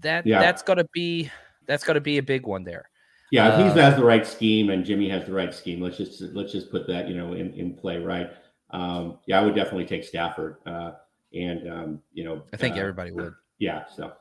[0.00, 0.40] That yeah.
[0.40, 1.30] that's gonna be
[1.66, 2.90] that's gonna be a big one there.
[3.30, 6.20] Yeah, if he has the right scheme and Jimmy has the right scheme, let's just
[6.20, 8.30] let's just put that you know in, in play, right?
[8.70, 10.92] Um, yeah, I would definitely take Stafford, uh,
[11.32, 13.34] and um, you know, I think uh, everybody would.
[13.58, 14.12] Yeah, so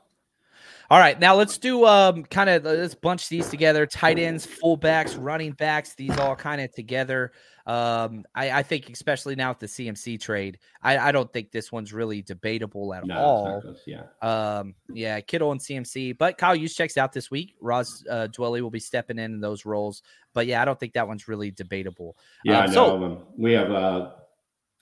[0.89, 3.86] all right, now let's do um kind of let's bunch these together.
[3.86, 7.32] Tight ends, fullbacks, running backs, these all kind of together.
[7.65, 11.72] Um, I, I think especially now with the CMC trade, I, I don't think this
[11.72, 13.76] one's really debatable at no, all.
[13.88, 14.04] Yeah.
[14.22, 17.56] Um, yeah, Kittle and CMC, but Kyle Juszczyk's out this week.
[17.62, 20.02] Ross uh, Dwelley will be stepping in in those roles,
[20.34, 22.17] but yeah, I don't think that one's really debatable.
[22.43, 24.12] Yeah, um, no, so, um, we have uh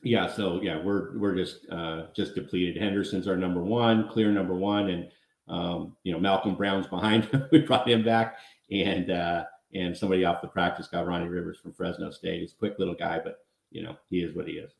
[0.03, 2.81] yeah, so yeah, we're we're just uh just depleted.
[2.81, 5.07] Henderson's our number one, clear number one, and
[5.51, 7.45] um, you know, Malcolm Brown's behind him.
[7.51, 8.37] we brought him back,
[8.71, 9.43] and uh,
[9.75, 12.39] and somebody off the practice got Ronnie Rivers from Fresno State.
[12.39, 14.71] He's a quick little guy, but you know, he is what he is.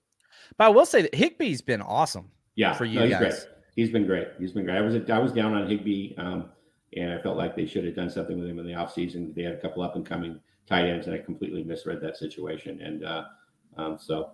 [0.57, 2.31] But I will say that Higbee's been awesome.
[2.55, 3.21] Yeah, for you no, he's guys.
[3.21, 3.55] Great.
[3.75, 4.27] He's been great.
[4.39, 4.77] He's been great.
[4.77, 6.49] I was I was down on Higbee, um,
[6.95, 9.36] and I felt like they should have done something with him in the offseason.
[9.36, 12.81] They had a couple up and coming tight ends, and I completely misread that situation.
[12.81, 13.23] And uh,
[13.77, 14.31] um, so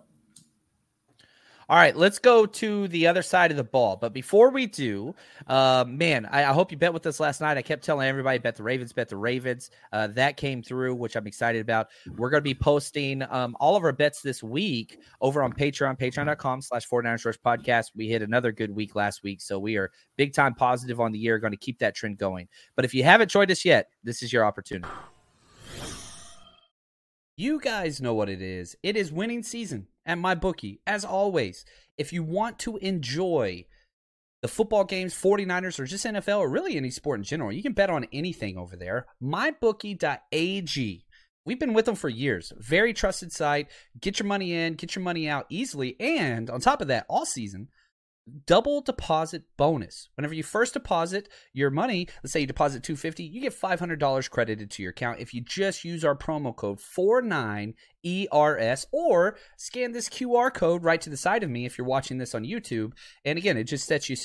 [1.68, 3.96] all right, let's go to the other side of the ball.
[3.96, 5.14] But before we do,
[5.46, 7.58] uh, man, I, I, hope you bet with us last night.
[7.58, 9.70] I kept telling everybody, bet the Ravens, bet the Ravens.
[9.92, 11.88] Uh, that came through, which I'm excited about.
[12.16, 15.98] We're going to be posting um, all of our bets this week over on Patreon,
[15.98, 17.90] patreon.com slash 49ers Rush Podcast.
[17.94, 19.42] We hit another good week last week.
[19.42, 22.48] So we are big time positive on the year, going to keep that trend going.
[22.76, 24.88] But if you haven't joined us yet, this is your opportunity.
[27.40, 28.74] You guys know what it is.
[28.82, 30.80] It is winning season at my bookie.
[30.88, 31.64] As always,
[31.96, 33.64] if you want to enjoy
[34.42, 37.74] the football games, 49ers, or just NFL, or really any sport in general, you can
[37.74, 39.06] bet on anything over there.
[39.22, 41.04] MyBookie.ag.
[41.44, 42.52] We've been with them for years.
[42.58, 43.68] Very trusted site.
[44.00, 45.94] Get your money in, get your money out easily.
[46.00, 47.68] And on top of that, all season,
[48.46, 50.08] double deposit bonus.
[50.14, 54.70] Whenever you first deposit your money, let's say you deposit 250, you get $500 credited
[54.70, 60.52] to your account if you just use our promo code 49ERS or scan this QR
[60.52, 62.92] code right to the side of me if you're watching this on YouTube.
[63.24, 64.16] And again, it just sets you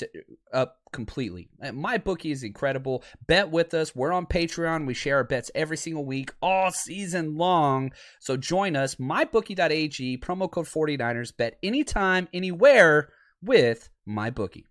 [0.52, 1.48] up completely.
[1.62, 3.02] Uh, my bookie is incredible.
[3.26, 3.94] Bet with us.
[3.94, 4.86] We're on Patreon.
[4.86, 7.92] We share our bets every single week all season long.
[8.20, 13.10] So join us mybookie.ag promo code 49ers bet anytime anywhere
[13.44, 14.66] with my bookie.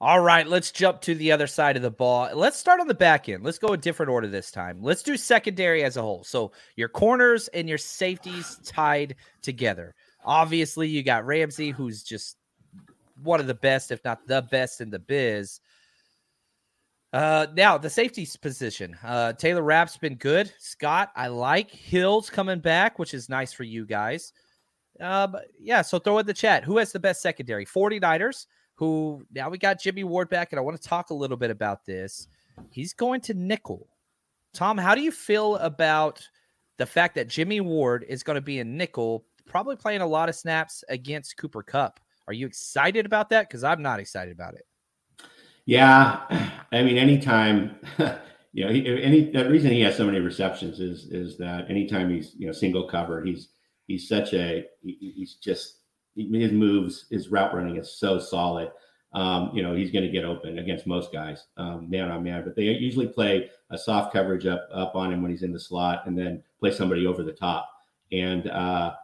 [0.00, 2.34] All right, let's jump to the other side of the ball.
[2.34, 3.44] Let's start on the back end.
[3.44, 4.82] Let's go a different order this time.
[4.82, 6.24] Let's do secondary as a whole.
[6.24, 9.94] So your corners and your safeties tied together.
[10.24, 12.36] Obviously, you got Ramsey, who's just
[13.22, 15.60] one of the best, if not the best in the biz.
[17.12, 18.96] Uh, now the safeties position.
[19.04, 20.52] Uh, Taylor Rapp's been good.
[20.58, 24.32] Scott, I like Hills coming back, which is nice for you guys.
[25.02, 26.64] Uh, but yeah, so throw in the chat.
[26.64, 27.66] Who has the best secondary?
[27.66, 31.36] 49ers who now we got Jimmy Ward back, and I want to talk a little
[31.36, 32.28] bit about this.
[32.70, 33.88] He's going to nickel.
[34.54, 36.26] Tom, how do you feel about
[36.78, 40.28] the fact that Jimmy Ward is going to be a nickel, probably playing a lot
[40.28, 42.00] of snaps against Cooper Kupp?
[42.28, 43.48] Are you excited about that?
[43.48, 44.66] Because I'm not excited about it.
[45.64, 46.20] Yeah,
[46.72, 47.76] I mean, anytime
[48.52, 52.34] you know, any the reason he has so many receptions is is that anytime he's
[52.36, 53.48] you know single cover, he's
[53.92, 55.76] he's such a he, he's just
[56.16, 58.70] his moves, his route running is so solid.
[59.14, 62.42] Um, you know, he's going to get open against most guys, um, man on man.
[62.44, 65.60] But they usually play a soft coverage up up on him when he's in the
[65.60, 67.68] slot, and then play somebody over the top.
[68.10, 68.94] And uh,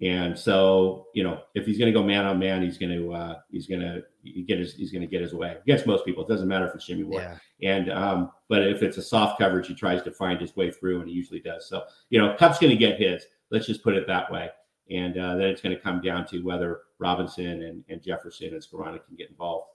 [0.00, 3.12] and so you know, if he's going to go man on man, he's going to
[3.12, 4.02] uh, he's going to
[4.42, 6.24] get his he's going to get his way against most people.
[6.24, 7.22] It doesn't matter if it's Jimmy Ward.
[7.60, 7.76] Yeah.
[7.76, 10.98] And um, but if it's a soft coverage, he tries to find his way through,
[11.00, 11.68] and he usually does.
[11.68, 13.24] So you know, Kupp's going to get his.
[13.52, 14.48] Let's just put it that way
[14.90, 18.62] and uh, then it's going to come down to whether Robinson and, and Jefferson and
[18.62, 19.68] Skowronek can get involved.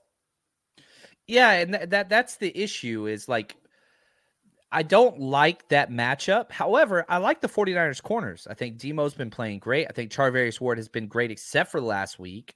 [1.27, 3.55] Yeah, and th- that that's the issue is like
[4.71, 6.51] I don't like that matchup.
[6.51, 8.47] However, I like the 49ers corners.
[8.49, 9.87] I think Demo's been playing great.
[9.89, 12.53] I think Charvarius Ward has been great except for last week.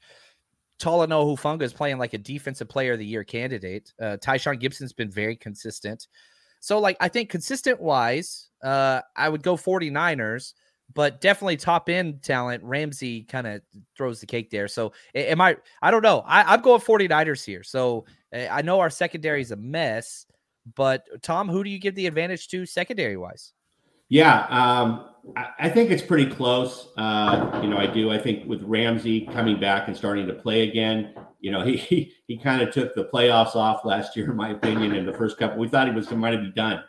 [0.80, 3.94] Talanoa Hufanga is playing like a defensive player of the year candidate.
[4.02, 6.08] Uh, Tashaun Gipson's been very consistent.
[6.60, 10.54] So, like, I think consistent wise, uh, I would go 49ers
[10.93, 12.63] but definitely top end talent.
[12.63, 13.62] Ramsey kind of
[13.95, 14.67] throws the cake there.
[14.67, 15.58] So am I?
[15.82, 16.23] I don't know.
[16.25, 17.63] I, am going 49ers here.
[17.63, 20.25] So I know our secondary is a mess,
[20.75, 23.54] but Tom, who do you give the advantage to secondary wise?
[24.10, 25.06] Yeah, um,
[25.38, 26.89] I, I, think it's pretty close.
[26.97, 28.12] Uh, you know, I do.
[28.12, 32.13] I think with Ramsey coming back and starting to play again, you know, he he,
[32.27, 34.93] he kind of took the playoffs off last year, in my opinion.
[34.93, 36.84] In the first couple, we thought he was might be done,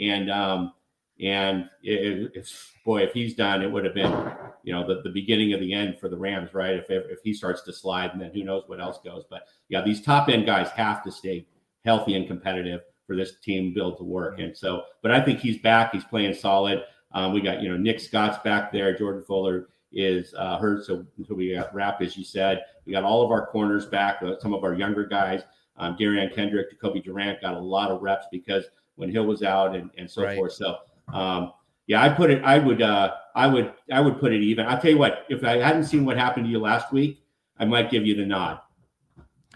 [0.00, 0.72] and um,
[1.20, 5.52] and if boy, if he's done, it would have been, you know, the, the beginning
[5.52, 6.74] of the end for the Rams, right?
[6.74, 9.24] If, if he starts to slide, and then who knows what else goes.
[9.28, 11.46] But yeah, these top end guys have to stay
[11.84, 14.38] healthy and competitive for this team build to work.
[14.38, 15.92] And so, but I think he's back.
[15.92, 16.84] He's playing solid.
[17.12, 18.96] Um, we got, you know, Nick Scott's back there.
[18.96, 20.84] Jordan Fuller is uh, hurt.
[20.84, 24.22] So until we got wrap, as you said, we got all of our corners back,
[24.22, 25.42] uh, some of our younger guys.
[25.78, 29.74] Um, Derion Kendrick, Cobie Durant got a lot of reps because when Hill was out
[29.74, 30.36] and, and so right.
[30.36, 30.52] forth.
[30.52, 30.76] So
[31.12, 31.52] um,
[31.86, 32.42] yeah, I put it.
[32.44, 32.82] I would.
[32.82, 33.72] Uh, I would.
[33.90, 34.66] I would put it even.
[34.66, 35.24] I'll tell you what.
[35.28, 37.22] If I hadn't seen what happened to you last week,
[37.58, 38.60] I might give you the nod.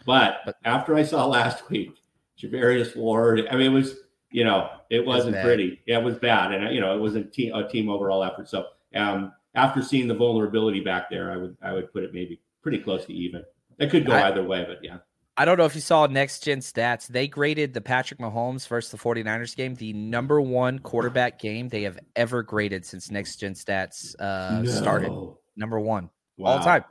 [0.06, 1.94] But after I saw last week,
[2.40, 3.46] Charvarius Ward.
[3.50, 3.96] I mean, it was.
[4.34, 5.80] You know, it wasn't it pretty.
[5.84, 8.48] Yeah, it was bad, and you know, it was a team a team overall effort.
[8.48, 12.40] So, um, after seeing the vulnerability back there, I would I would put it maybe
[12.62, 13.44] pretty close to even.
[13.78, 14.98] It could go I, either way, but yeah.
[15.42, 17.08] I don't know if you saw next gen stats.
[17.08, 21.82] They graded the Patrick Mahomes versus the 49ers game the number one quarterback game they
[21.82, 24.70] have ever graded since next gen stats uh, no.
[24.70, 25.10] started.
[25.56, 26.52] Number one wow.
[26.52, 26.84] all time.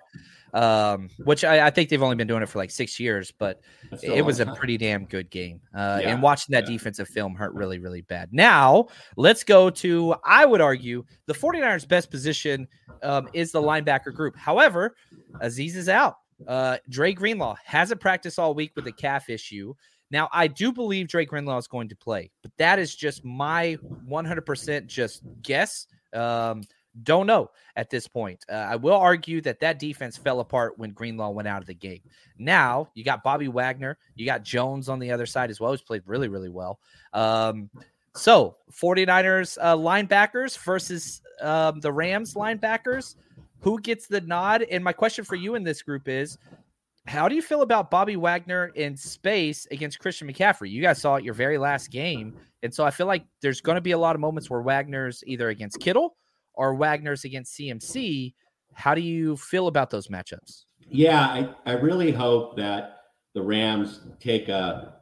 [0.54, 3.62] Um, which I, I, think they've only been doing it for like six years, but
[4.04, 5.62] it was a pretty damn good game.
[5.74, 6.10] Uh, yeah.
[6.10, 6.76] And watching that yeah.
[6.76, 8.34] defensive film hurt really, really bad.
[8.34, 12.68] Now, let's go to, I would argue, the 49ers' best position
[13.02, 14.36] um, is the linebacker group.
[14.36, 14.98] However,
[15.42, 16.16] Azeez is out.
[16.48, 19.74] Uh, Dre Greenlaw hasn't practiced all week with a calf issue.
[20.10, 23.78] Now, I do believe Dre Greenlaw is going to play, but that is just my
[24.10, 25.88] 100% just guess.
[26.14, 26.64] Um,
[27.04, 28.44] don't know at this point.
[28.50, 31.74] Uh, I will argue that that defense fell apart when Greenlaw went out of the
[31.74, 32.02] game.
[32.38, 35.82] Now you got Bobby Wagner, you got Jones on the other side as well, who's
[35.82, 36.80] played really, really well.
[37.14, 37.70] Um,
[38.14, 43.16] so 49ers uh, linebackers versus um, the Rams linebackers
[43.62, 44.63] who gets the nod?
[44.63, 46.38] And my question for you in this group is
[47.08, 50.70] how do you feel about Bobby Wagner in space against Christian McCaffrey?
[50.70, 52.36] You guys saw it your very last game.
[52.64, 55.24] And so I feel like there's going to be a lot of moments where Wagner's
[55.26, 56.16] either against Kittle
[56.53, 58.34] or Wagner's against CMC.
[58.74, 60.66] How do you feel about those matchups?
[60.88, 62.97] Yeah, I, I really hope that
[63.34, 64.95] the Rams take a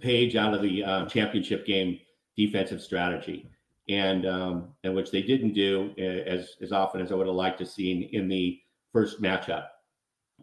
[0.00, 1.98] page out of the uh, championship game
[2.36, 3.50] defensive strategy
[3.90, 7.36] and um, and which they didn't do uh, as as often as I would have
[7.36, 8.60] liked to see in, the
[8.92, 9.66] first matchup.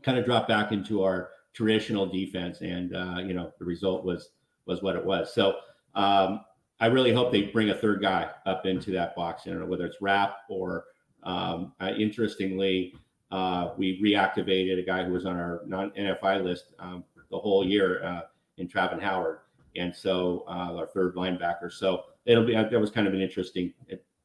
[0.03, 4.29] Kind of dropped back into our traditional defense, and uh, you know the result was
[4.65, 5.33] was what it was.
[5.33, 5.55] So
[5.95, 6.41] um,
[6.79, 9.43] I really hope they bring a third guy up into that box.
[9.45, 10.85] I don't know whether it's Rapp or
[11.23, 12.93] um, uh, interestingly,
[13.31, 17.65] uh, we reactivated a guy who was on our non NFI list um, the whole
[17.65, 18.21] year uh,
[18.57, 19.39] in Travin Howard,
[19.77, 21.71] and so uh, our third linebacker.
[21.71, 23.73] So it'll be that was kind of an interesting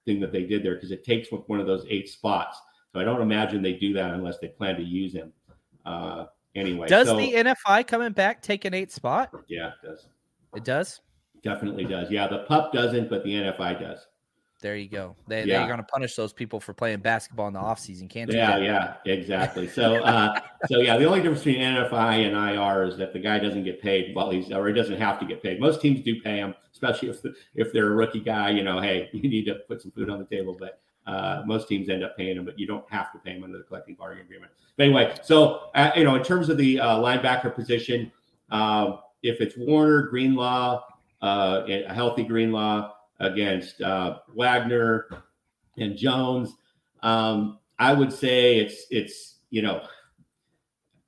[0.05, 2.59] thing that they did there because it takes one of those eight spots.
[2.93, 5.33] So I don't imagine they do that unless they plan to use him.
[5.87, 9.31] Uh, anyway, does so, the NFI coming back take an eight spot?
[9.49, 10.07] Yeah, it does.
[10.55, 11.01] It does.
[11.43, 12.11] Definitely does.
[12.11, 14.07] Yeah, the pup doesn't, but the NFI does.
[14.63, 15.17] There you go.
[15.27, 15.59] They, Yeah.
[15.59, 18.09] They're going to punish those people for playing basketball in the offseason.
[18.09, 19.67] Can't do Yeah, yeah, exactly.
[19.67, 20.39] So, uh,
[20.69, 23.83] so yeah, the only difference between NFI and IR is that the guy doesn't get
[23.83, 25.61] paid while he's, or he doesn't have to get paid.
[25.61, 27.19] Most teams do pay him, especially if
[27.57, 28.51] if they're a rookie guy.
[28.51, 30.57] You know, hey, you need to put some food on the table.
[30.59, 33.43] But uh, most teams end up paying him, but you don't have to pay him
[33.43, 34.53] under the collective bargaining agreement.
[34.77, 38.13] But anyway, so uh, you know, in terms of the uh, linebacker position,
[38.53, 40.85] um, if it's Warner, Greenlaw,
[41.21, 42.93] uh, a healthy Greenlaw
[43.23, 45.07] against uh, Wagner
[45.79, 46.55] and Jones,
[47.03, 49.83] um, I would say it's it's you know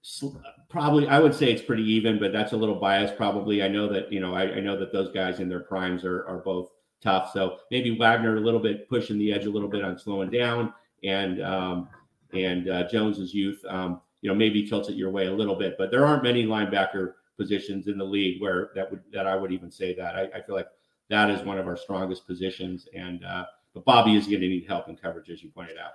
[0.03, 0.37] sl-
[0.69, 3.17] probably I would say it's pretty even, but that's a little biased.
[3.17, 6.05] Probably I know that you know I, I know that those guys in their primes
[6.05, 6.71] are are both
[7.03, 7.33] tough.
[7.33, 10.73] So maybe Wagner a little bit pushing the edge a little bit on slowing down,
[11.03, 11.89] and um,
[12.33, 15.77] and uh, Jones's youth, um, you know, maybe tilts it your way a little bit.
[15.79, 19.53] But there aren't many linebacker positions in the league where that would that I would
[19.53, 20.17] even say that.
[20.17, 20.69] I, I feel like
[21.11, 23.45] that is one of our strongest positions, and uh,
[23.75, 25.93] but Bobby is going to need help in coverage, as you pointed out.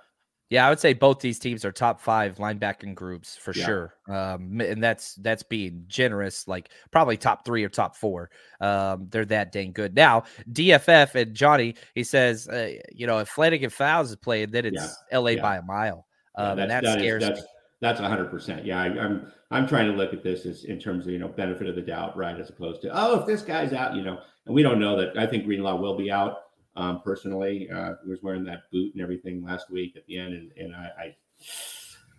[0.50, 3.64] Yeah, I would say both these teams are top five linebacking groups for Yeah.
[3.66, 3.94] sure.
[4.08, 8.30] Um, and that's that's being generous, like probably top three or top four.
[8.60, 9.94] Um, they're that dang good.
[9.94, 14.64] Now, DFF and Johnny, he says, uh, you know, if Flanagan Fouls is playing, then
[14.66, 15.42] it's LA yeah.
[15.42, 16.04] by a mile.
[16.36, 17.46] Yeah, Um, and that that is- scares that's, me.
[17.80, 18.66] That's hundred percent.
[18.66, 21.28] Yeah, I, I'm I'm trying to look at this as in terms of you know
[21.28, 22.38] benefit of the doubt, right?
[22.38, 25.16] As opposed to oh, if this guy's out, you know, and we don't know that.
[25.18, 26.42] I think Greenlaw will be out.
[26.76, 30.34] Um, personally, uh, he was wearing that boot and everything last week at the end,
[30.34, 31.16] and, and I, I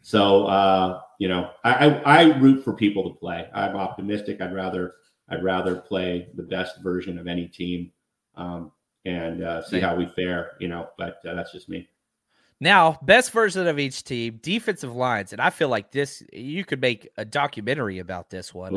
[0.02, 3.48] so uh, you know, I, I I root for people to play.
[3.54, 4.42] I'm optimistic.
[4.42, 4.96] I'd rather
[5.30, 7.92] I'd rather play the best version of any team,
[8.36, 8.72] um,
[9.06, 10.54] and uh, see how we fare.
[10.60, 11.88] You know, but uh, that's just me.
[12.62, 16.80] Now, best version of each team, defensive lines, and I feel like this you could
[16.80, 18.72] make a documentary about this one.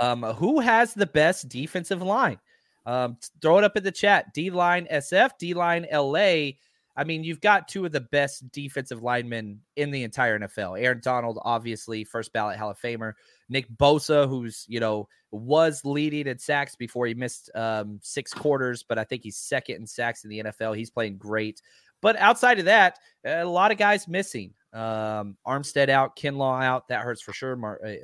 [0.00, 2.38] Um, who has the best defensive line?
[2.86, 4.32] Um, throw it up in the chat.
[4.34, 6.52] D line SF, D line LA.
[6.96, 10.80] I mean, you've got two of the best defensive linemen in the entire NFL.
[10.80, 13.14] Aaron Donald, obviously, first ballot Hall of Famer.
[13.48, 18.84] Nick Bosa, who's you know was leading in sacks before he missed um, six quarters,
[18.88, 20.76] but I think he's second in sacks in the NFL.
[20.76, 21.60] He's playing great.
[22.04, 24.52] But outside of that, a lot of guys missing.
[24.74, 26.86] Um, Armstead out, Kinlaw out.
[26.88, 27.56] That hurts for sure.
[27.56, 27.94] Mar- uh,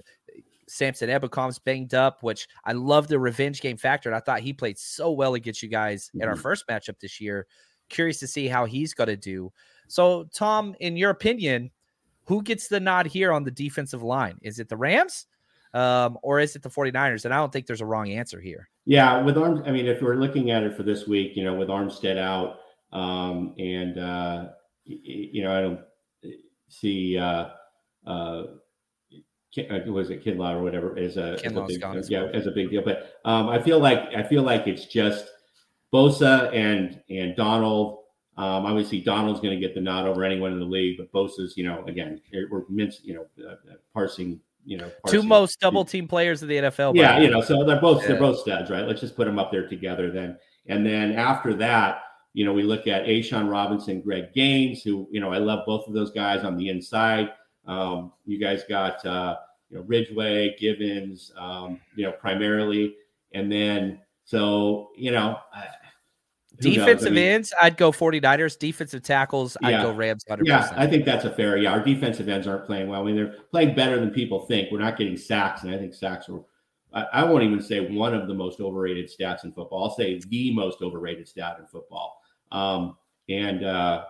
[0.66, 4.09] Samson Ebukam's banged up, which I love the revenge game factor.
[4.09, 6.40] And I thought he played so well against you guys in our Mhm.
[6.40, 7.46] first matchup this year.
[7.90, 9.53] Curious to see how he's going to do.
[9.86, 11.70] So, Tom, in your opinion,
[12.24, 14.38] who gets the nod here on the defensive line?
[14.40, 15.26] Is it the Rams
[15.74, 17.26] um, or is it the 49ers?
[17.26, 18.70] And I don't think there's a wrong answer here.
[18.86, 21.55] Yeah, with arms, I mean, if we're looking at it for this week, you know,
[21.55, 22.61] with Armstead out,
[22.93, 24.49] um, and uh,
[24.84, 25.80] you know, I don't
[26.68, 27.49] see uh,
[28.07, 28.45] uh,
[29.59, 32.30] uh, was it Kinlaw or whatever is a, is a big, as yeah, well.
[32.34, 32.82] as a big deal.
[32.84, 35.26] But um, I feel like I feel like it's just
[35.93, 37.99] Bosa and and Donald.
[38.36, 41.55] Um, obviously, Donald's going to get the nod over anyone in the league, but Bosa's,
[41.59, 45.84] you know, again, we're mince, you know, uh, uh, parsing, you know, Two most double
[45.84, 46.95] team players of the NFL.
[46.95, 48.09] yeah, you know, so they're both Yeah.
[48.09, 48.86] they're both studs, right?
[48.86, 50.38] Let's just put them up there together then.
[50.68, 52.03] And then after that,
[52.33, 55.87] you know, we look at A'Shawn Robinson, Greg Gaines, who you know I love both
[55.89, 57.31] of those guys on the inside.
[57.66, 59.37] Um, you guys got uh,
[59.70, 62.95] you know Ridgeway, Givens, um, you know, primarily,
[63.33, 65.39] and then so you know.
[65.53, 65.66] I-
[66.62, 66.68] who?
[66.68, 68.59] I Defensive mean- ends, I'd go 49ers.
[68.59, 70.41] Defensive tackles, I'd go Rams 100%.
[70.45, 71.57] Yeah, I think that's a fair.
[71.57, 73.01] Yeah, our defensive ends aren't playing well.
[73.01, 74.70] I mean, they're playing better than people think.
[74.70, 76.41] We're not getting sacks, and I think sacks are.
[76.93, 79.85] I, I won't even say one of the most overrated stats in football.
[79.85, 82.20] I'll say the most overrated stat in football.
[82.53, 82.96] Um,
[83.28, 84.05] and uh,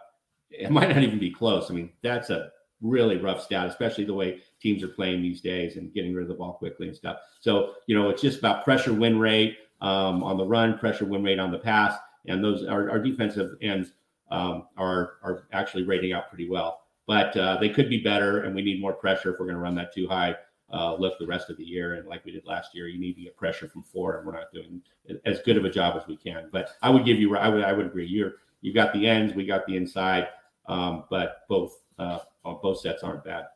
[0.50, 1.70] it might not even be close.
[1.70, 2.50] I mean, that's a
[2.82, 6.28] really rough stat, especially the way teams are playing these days and getting rid of
[6.28, 7.18] the ball quickly and stuff.
[7.40, 11.22] So you know, it's just about pressure win rate um, on the run, pressure win
[11.22, 13.92] rate on the pass, and those our, our defensive ends
[14.30, 16.80] um, are are actually rating out pretty well.
[17.06, 19.62] But uh, they could be better, and we need more pressure if we're going to
[19.62, 20.36] run that too high
[20.72, 21.94] uh, lift the rest of the year.
[21.94, 24.32] And like we did last year, you need to get pressure from four, and we're
[24.32, 24.80] not doing
[25.24, 26.48] as good of a job as we can.
[26.52, 28.06] But I would give you, I would, I would agree.
[28.06, 30.28] You're you've got the ends, we got the inside,
[30.66, 33.46] um, but both uh, both sets aren't bad.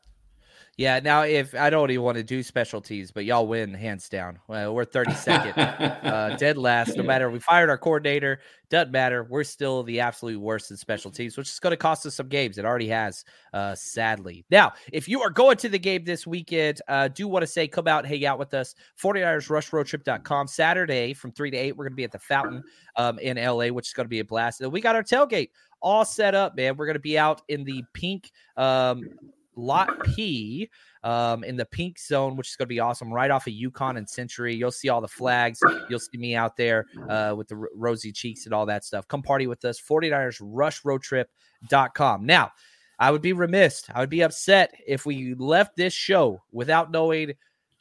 [0.77, 0.99] Yeah.
[0.99, 4.39] Now, if I don't even want to do specialties, but y'all win hands down.
[4.47, 6.97] Well, we're 32nd, uh, dead last.
[6.97, 9.23] No matter we fired our coordinator, doesn't matter.
[9.23, 12.27] We're still the absolute worst in special teams, which is going to cost us some
[12.27, 12.57] games.
[12.57, 13.23] It already has,
[13.53, 14.43] uh, sadly.
[14.49, 17.69] Now, if you are going to the game this weekend, uh, do want to say
[17.69, 18.75] come out and hang out with us.
[19.01, 20.47] 49ersrushroadtrip.com.
[20.47, 22.63] Saturday from 3 to 8, we're going to be at the Fountain
[22.97, 24.59] um, in LA, which is going to be a blast.
[24.59, 25.51] And we got our tailgate
[25.81, 26.75] all set up, man.
[26.75, 29.07] We're going to be out in the pink um,
[29.55, 30.69] lot P
[31.03, 33.97] um, in the pink zone, which is going to be awesome, right off of Yukon
[33.97, 34.55] and Century.
[34.55, 35.59] You'll see all the flags.
[35.89, 39.07] You'll see me out there uh, with the r- rosy cheeks and all that stuff.
[39.07, 39.79] Come party with us.
[39.81, 42.25] 49ers rushroadtrip.com.
[42.25, 42.51] Now,
[42.99, 47.33] I would be remiss, I would be upset if we left this show without knowing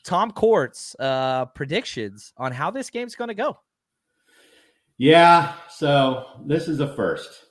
[0.05, 3.59] Tom Court's uh, predictions on how this game's going to go.
[4.99, 7.47] Yeah, so this is a first.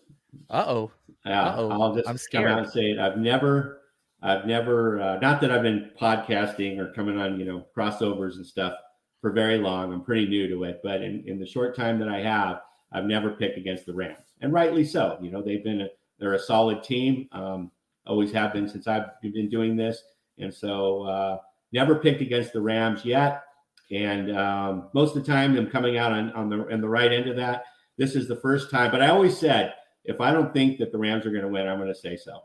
[0.50, 0.92] Uh oh.
[1.26, 1.70] Yeah, Uh-oh.
[1.72, 2.52] I'll just I'm come scared.
[2.52, 3.00] out and say it.
[3.00, 3.83] I've never,
[4.24, 8.46] I've never, uh, not that I've been podcasting or coming on, you know, crossovers and
[8.46, 8.74] stuff
[9.20, 9.92] for very long.
[9.92, 12.62] I'm pretty new to it, but in, in the short time that I have,
[12.94, 15.18] I've never picked against the Rams, and rightly so.
[15.22, 15.88] You know, they've been, a,
[16.20, 17.28] they're a solid team.
[17.32, 17.72] Um,
[18.08, 20.02] always have been since I've been doing this,
[20.38, 21.38] and so uh,
[21.72, 23.44] never picked against the Rams yet.
[23.92, 27.12] And um, most of the time, I'm coming out on on the on the right
[27.12, 27.66] end of that.
[27.98, 29.74] This is the first time, but I always said
[30.06, 32.16] if I don't think that the Rams are going to win, I'm going to say
[32.16, 32.40] so.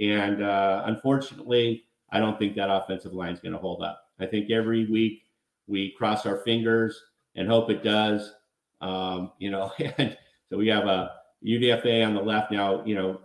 [0.00, 4.08] And uh, unfortunately, I don't think that offensive line is going to hold up.
[4.18, 5.22] I think every week
[5.66, 7.00] we cross our fingers
[7.34, 8.32] and hope it does.
[8.80, 10.16] Um, you know, and
[10.48, 11.12] so we have a
[11.44, 12.84] UDFA on the left now.
[12.84, 13.20] You know,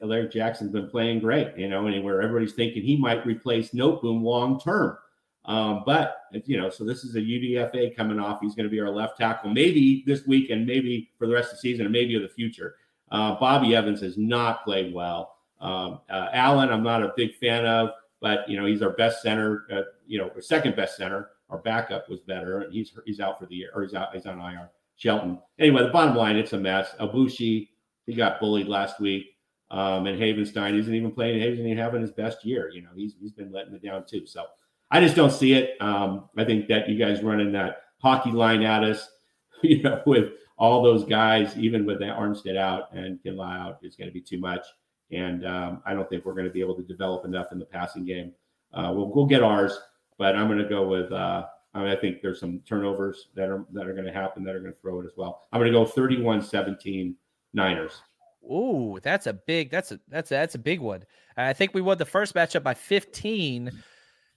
[0.00, 1.56] Larry Jackson's been playing great.
[1.56, 4.98] You know, and where everybody's thinking he might replace Noteboom long term.
[5.46, 6.16] Um, but
[6.46, 8.40] you know, so this is a UDFA coming off.
[8.40, 11.50] He's going to be our left tackle, maybe this week and maybe for the rest
[11.50, 12.76] of the season, and maybe of the future.
[13.10, 15.33] Uh, Bobby Evans has not played well.
[15.60, 17.90] Um, uh, Allen, I'm not a big fan of,
[18.20, 19.66] but you know he's our best center.
[19.72, 21.30] Uh, you know, second best center.
[21.50, 24.14] Our backup was better, and he's he's out for the year, or he's out.
[24.14, 24.70] He's on IR.
[24.96, 25.38] Shelton.
[25.58, 26.94] Anyway, the bottom line, it's a mess.
[27.00, 27.68] Aboushi,
[28.06, 29.36] he got bullied last week,
[29.70, 31.40] um, and Havenstein isn't even playing.
[31.40, 32.70] He isn't even having his best year.
[32.70, 34.26] You know, he's he's been letting it down too.
[34.26, 34.44] So
[34.90, 35.80] I just don't see it.
[35.80, 39.08] Um, I think that you guys running that hockey line at us,
[39.62, 43.96] you know, with all those guys, even with that Armstead out and Kinlaw out, is
[43.96, 44.64] going to be too much.
[45.14, 47.64] And um, I don't think we're going to be able to develop enough in the
[47.64, 48.32] passing game.
[48.72, 49.78] Uh, we'll, we'll get ours,
[50.18, 51.12] but I'm going to go with.
[51.12, 54.44] Uh, I, mean, I think there's some turnovers that are that are going to happen
[54.44, 55.42] that are going to throw it as well.
[55.52, 57.14] I'm going to go 31-17
[57.52, 58.00] Niners.
[58.44, 59.70] Ooh, that's a big.
[59.70, 61.04] That's a that's a, that's a big one.
[61.36, 63.70] I think we won the first matchup by 15.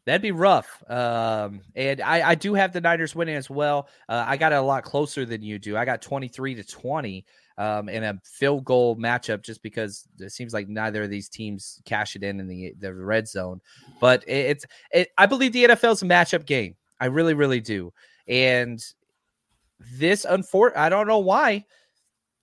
[0.06, 0.82] That'd be rough.
[0.90, 3.90] Um, and I, I do have the Niners winning as well.
[4.08, 5.76] Uh, I got it a lot closer than you do.
[5.76, 7.26] I got 23 to 20
[7.58, 11.82] um, in a field goal matchup just because it seems like neither of these teams
[11.86, 13.62] cash it in in the, the red zone.
[14.00, 16.76] But it, it's, it, I believe the NFL is a matchup game.
[17.00, 17.94] I really, really do.
[18.28, 18.84] And
[19.80, 21.66] this, unfor- I don't know why.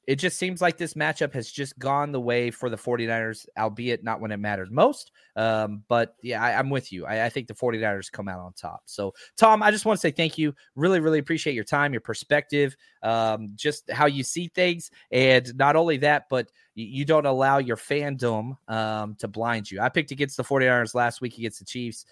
[0.06, 4.04] It just seems like this matchup has just gone the way for the 49ers, albeit
[4.04, 5.12] not when it mattered most.
[5.36, 7.06] Um, but yeah, I, am with you.
[7.06, 8.82] I, I, think the 49ers come out on top.
[8.86, 10.54] So, Tom, I just want to say thank you.
[10.76, 14.90] Really, really appreciate your time, your perspective, um, just how you see things.
[15.10, 19.80] And not only that, but you, don't allow your fandom um, to blind you.
[19.80, 22.04] I picked against the 49ers last week against the Chiefs.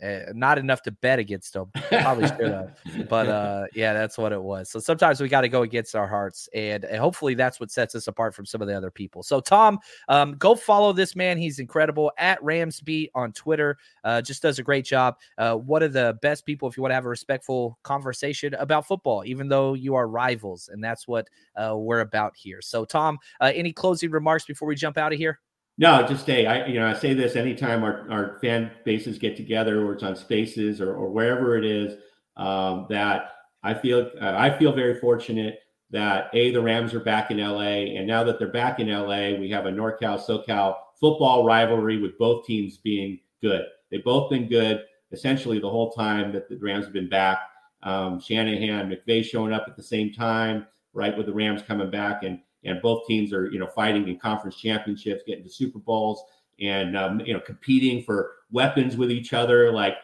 [0.00, 1.70] Uh, not enough to bet against them.
[1.90, 2.78] Probably should have,
[3.08, 4.70] but uh, yeah, that's what it was.
[4.70, 7.96] So sometimes we got to go against our hearts, and, and, hopefully that's what sets
[7.96, 9.24] us apart from some of the other people.
[9.24, 11.36] So Tom, um, go follow this man.
[11.36, 13.76] He's incredible at Ramsbeat on Twitter.
[14.04, 15.16] Uh, just does a great job.
[15.36, 18.86] Uh, one of the best people if you want to have a respectful conversation about
[18.86, 21.26] football, even though you are rivals, and that's what
[21.56, 22.60] uh, we're about here.
[22.62, 25.40] So Tom, uh, any closing remarks before we jump out of here?
[25.78, 26.46] No, just stay.
[26.46, 30.02] I you know I say this anytime our, our fan bases get together, or it's
[30.02, 31.94] on Spaces or, or wherever it is,
[32.36, 33.30] um, that
[33.62, 35.60] I feel uh, I feel very fortunate
[35.90, 39.38] that a the Rams are back in LA, and now that they're back in LA,
[39.38, 43.62] we have a NorCal SoCal football rivalry with both teams being good.
[43.90, 47.38] They've both been good essentially the whole time that the Rams have been back.
[47.82, 52.24] Um, Shanahan, McVay showing up at the same time, right with the Rams coming back,
[52.24, 56.22] and and both teams are you know fighting in conference championships, getting to Super Bowls,
[56.60, 59.72] and um, you know competing for weapons with each other.
[59.72, 59.96] Like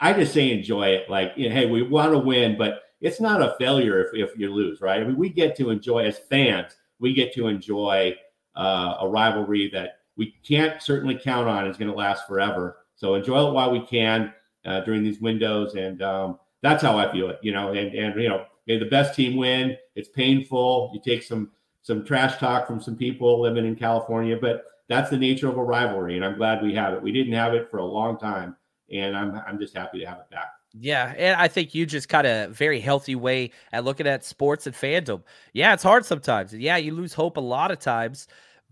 [0.00, 1.10] I just say, enjoy it.
[1.10, 4.38] Like you know, hey, we want to win, but it's not a failure if if
[4.38, 5.00] you lose, right?
[5.00, 8.14] I mean, we get to enjoy as fans, we get to enjoy
[8.54, 12.78] uh, a rivalry that we can't certainly count on is going to last forever.
[12.94, 14.32] So enjoy it while we can
[14.64, 17.38] uh, during these windows, and um, that's how I feel it.
[17.42, 19.76] You know, and and you know, may the best team win.
[19.94, 20.90] It's painful.
[20.94, 21.50] You take some
[21.86, 25.62] some trash talk from some people living in California, but that's the nature of a
[25.62, 27.00] rivalry, and I'm glad we have it.
[27.00, 28.56] We didn't have it for a long time,
[28.92, 30.48] and I'm I'm just happy to have it back.
[30.74, 34.66] Yeah, and I think you just got a very healthy way at looking at sports
[34.66, 35.22] and fandom.
[35.52, 36.52] Yeah, it's hard sometimes.
[36.52, 38.26] Yeah, you lose hope a lot of times,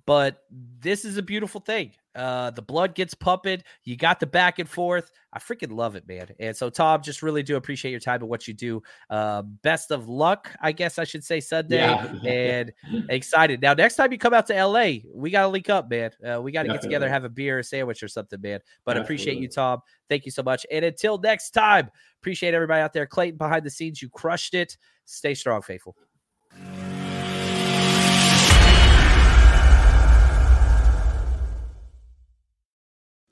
[0.07, 1.93] but this is a beautiful thing.
[2.15, 3.63] Uh, the blood gets pumping.
[3.85, 5.11] You got the back and forth.
[5.33, 6.29] I freaking love it, man.
[6.39, 8.83] And so, Tom, just really do appreciate your time and what you do.
[9.11, 11.79] Uh, best of luck, I guess I should say Sunday.
[11.79, 12.15] Yeah.
[12.27, 12.73] and
[13.09, 13.61] excited.
[13.61, 16.13] Now, next time you come out to LA, we got to link up, man.
[16.25, 18.61] Uh, we got to get together, have a beer, a sandwich, or something, man.
[18.85, 19.81] But appreciate you, Tom.
[20.09, 20.65] Thank you so much.
[20.71, 21.91] And until next time,
[22.21, 23.07] appreciate everybody out there.
[23.07, 24.77] Clayton behind the scenes, you crushed it.
[25.05, 25.97] Stay strong, faithful.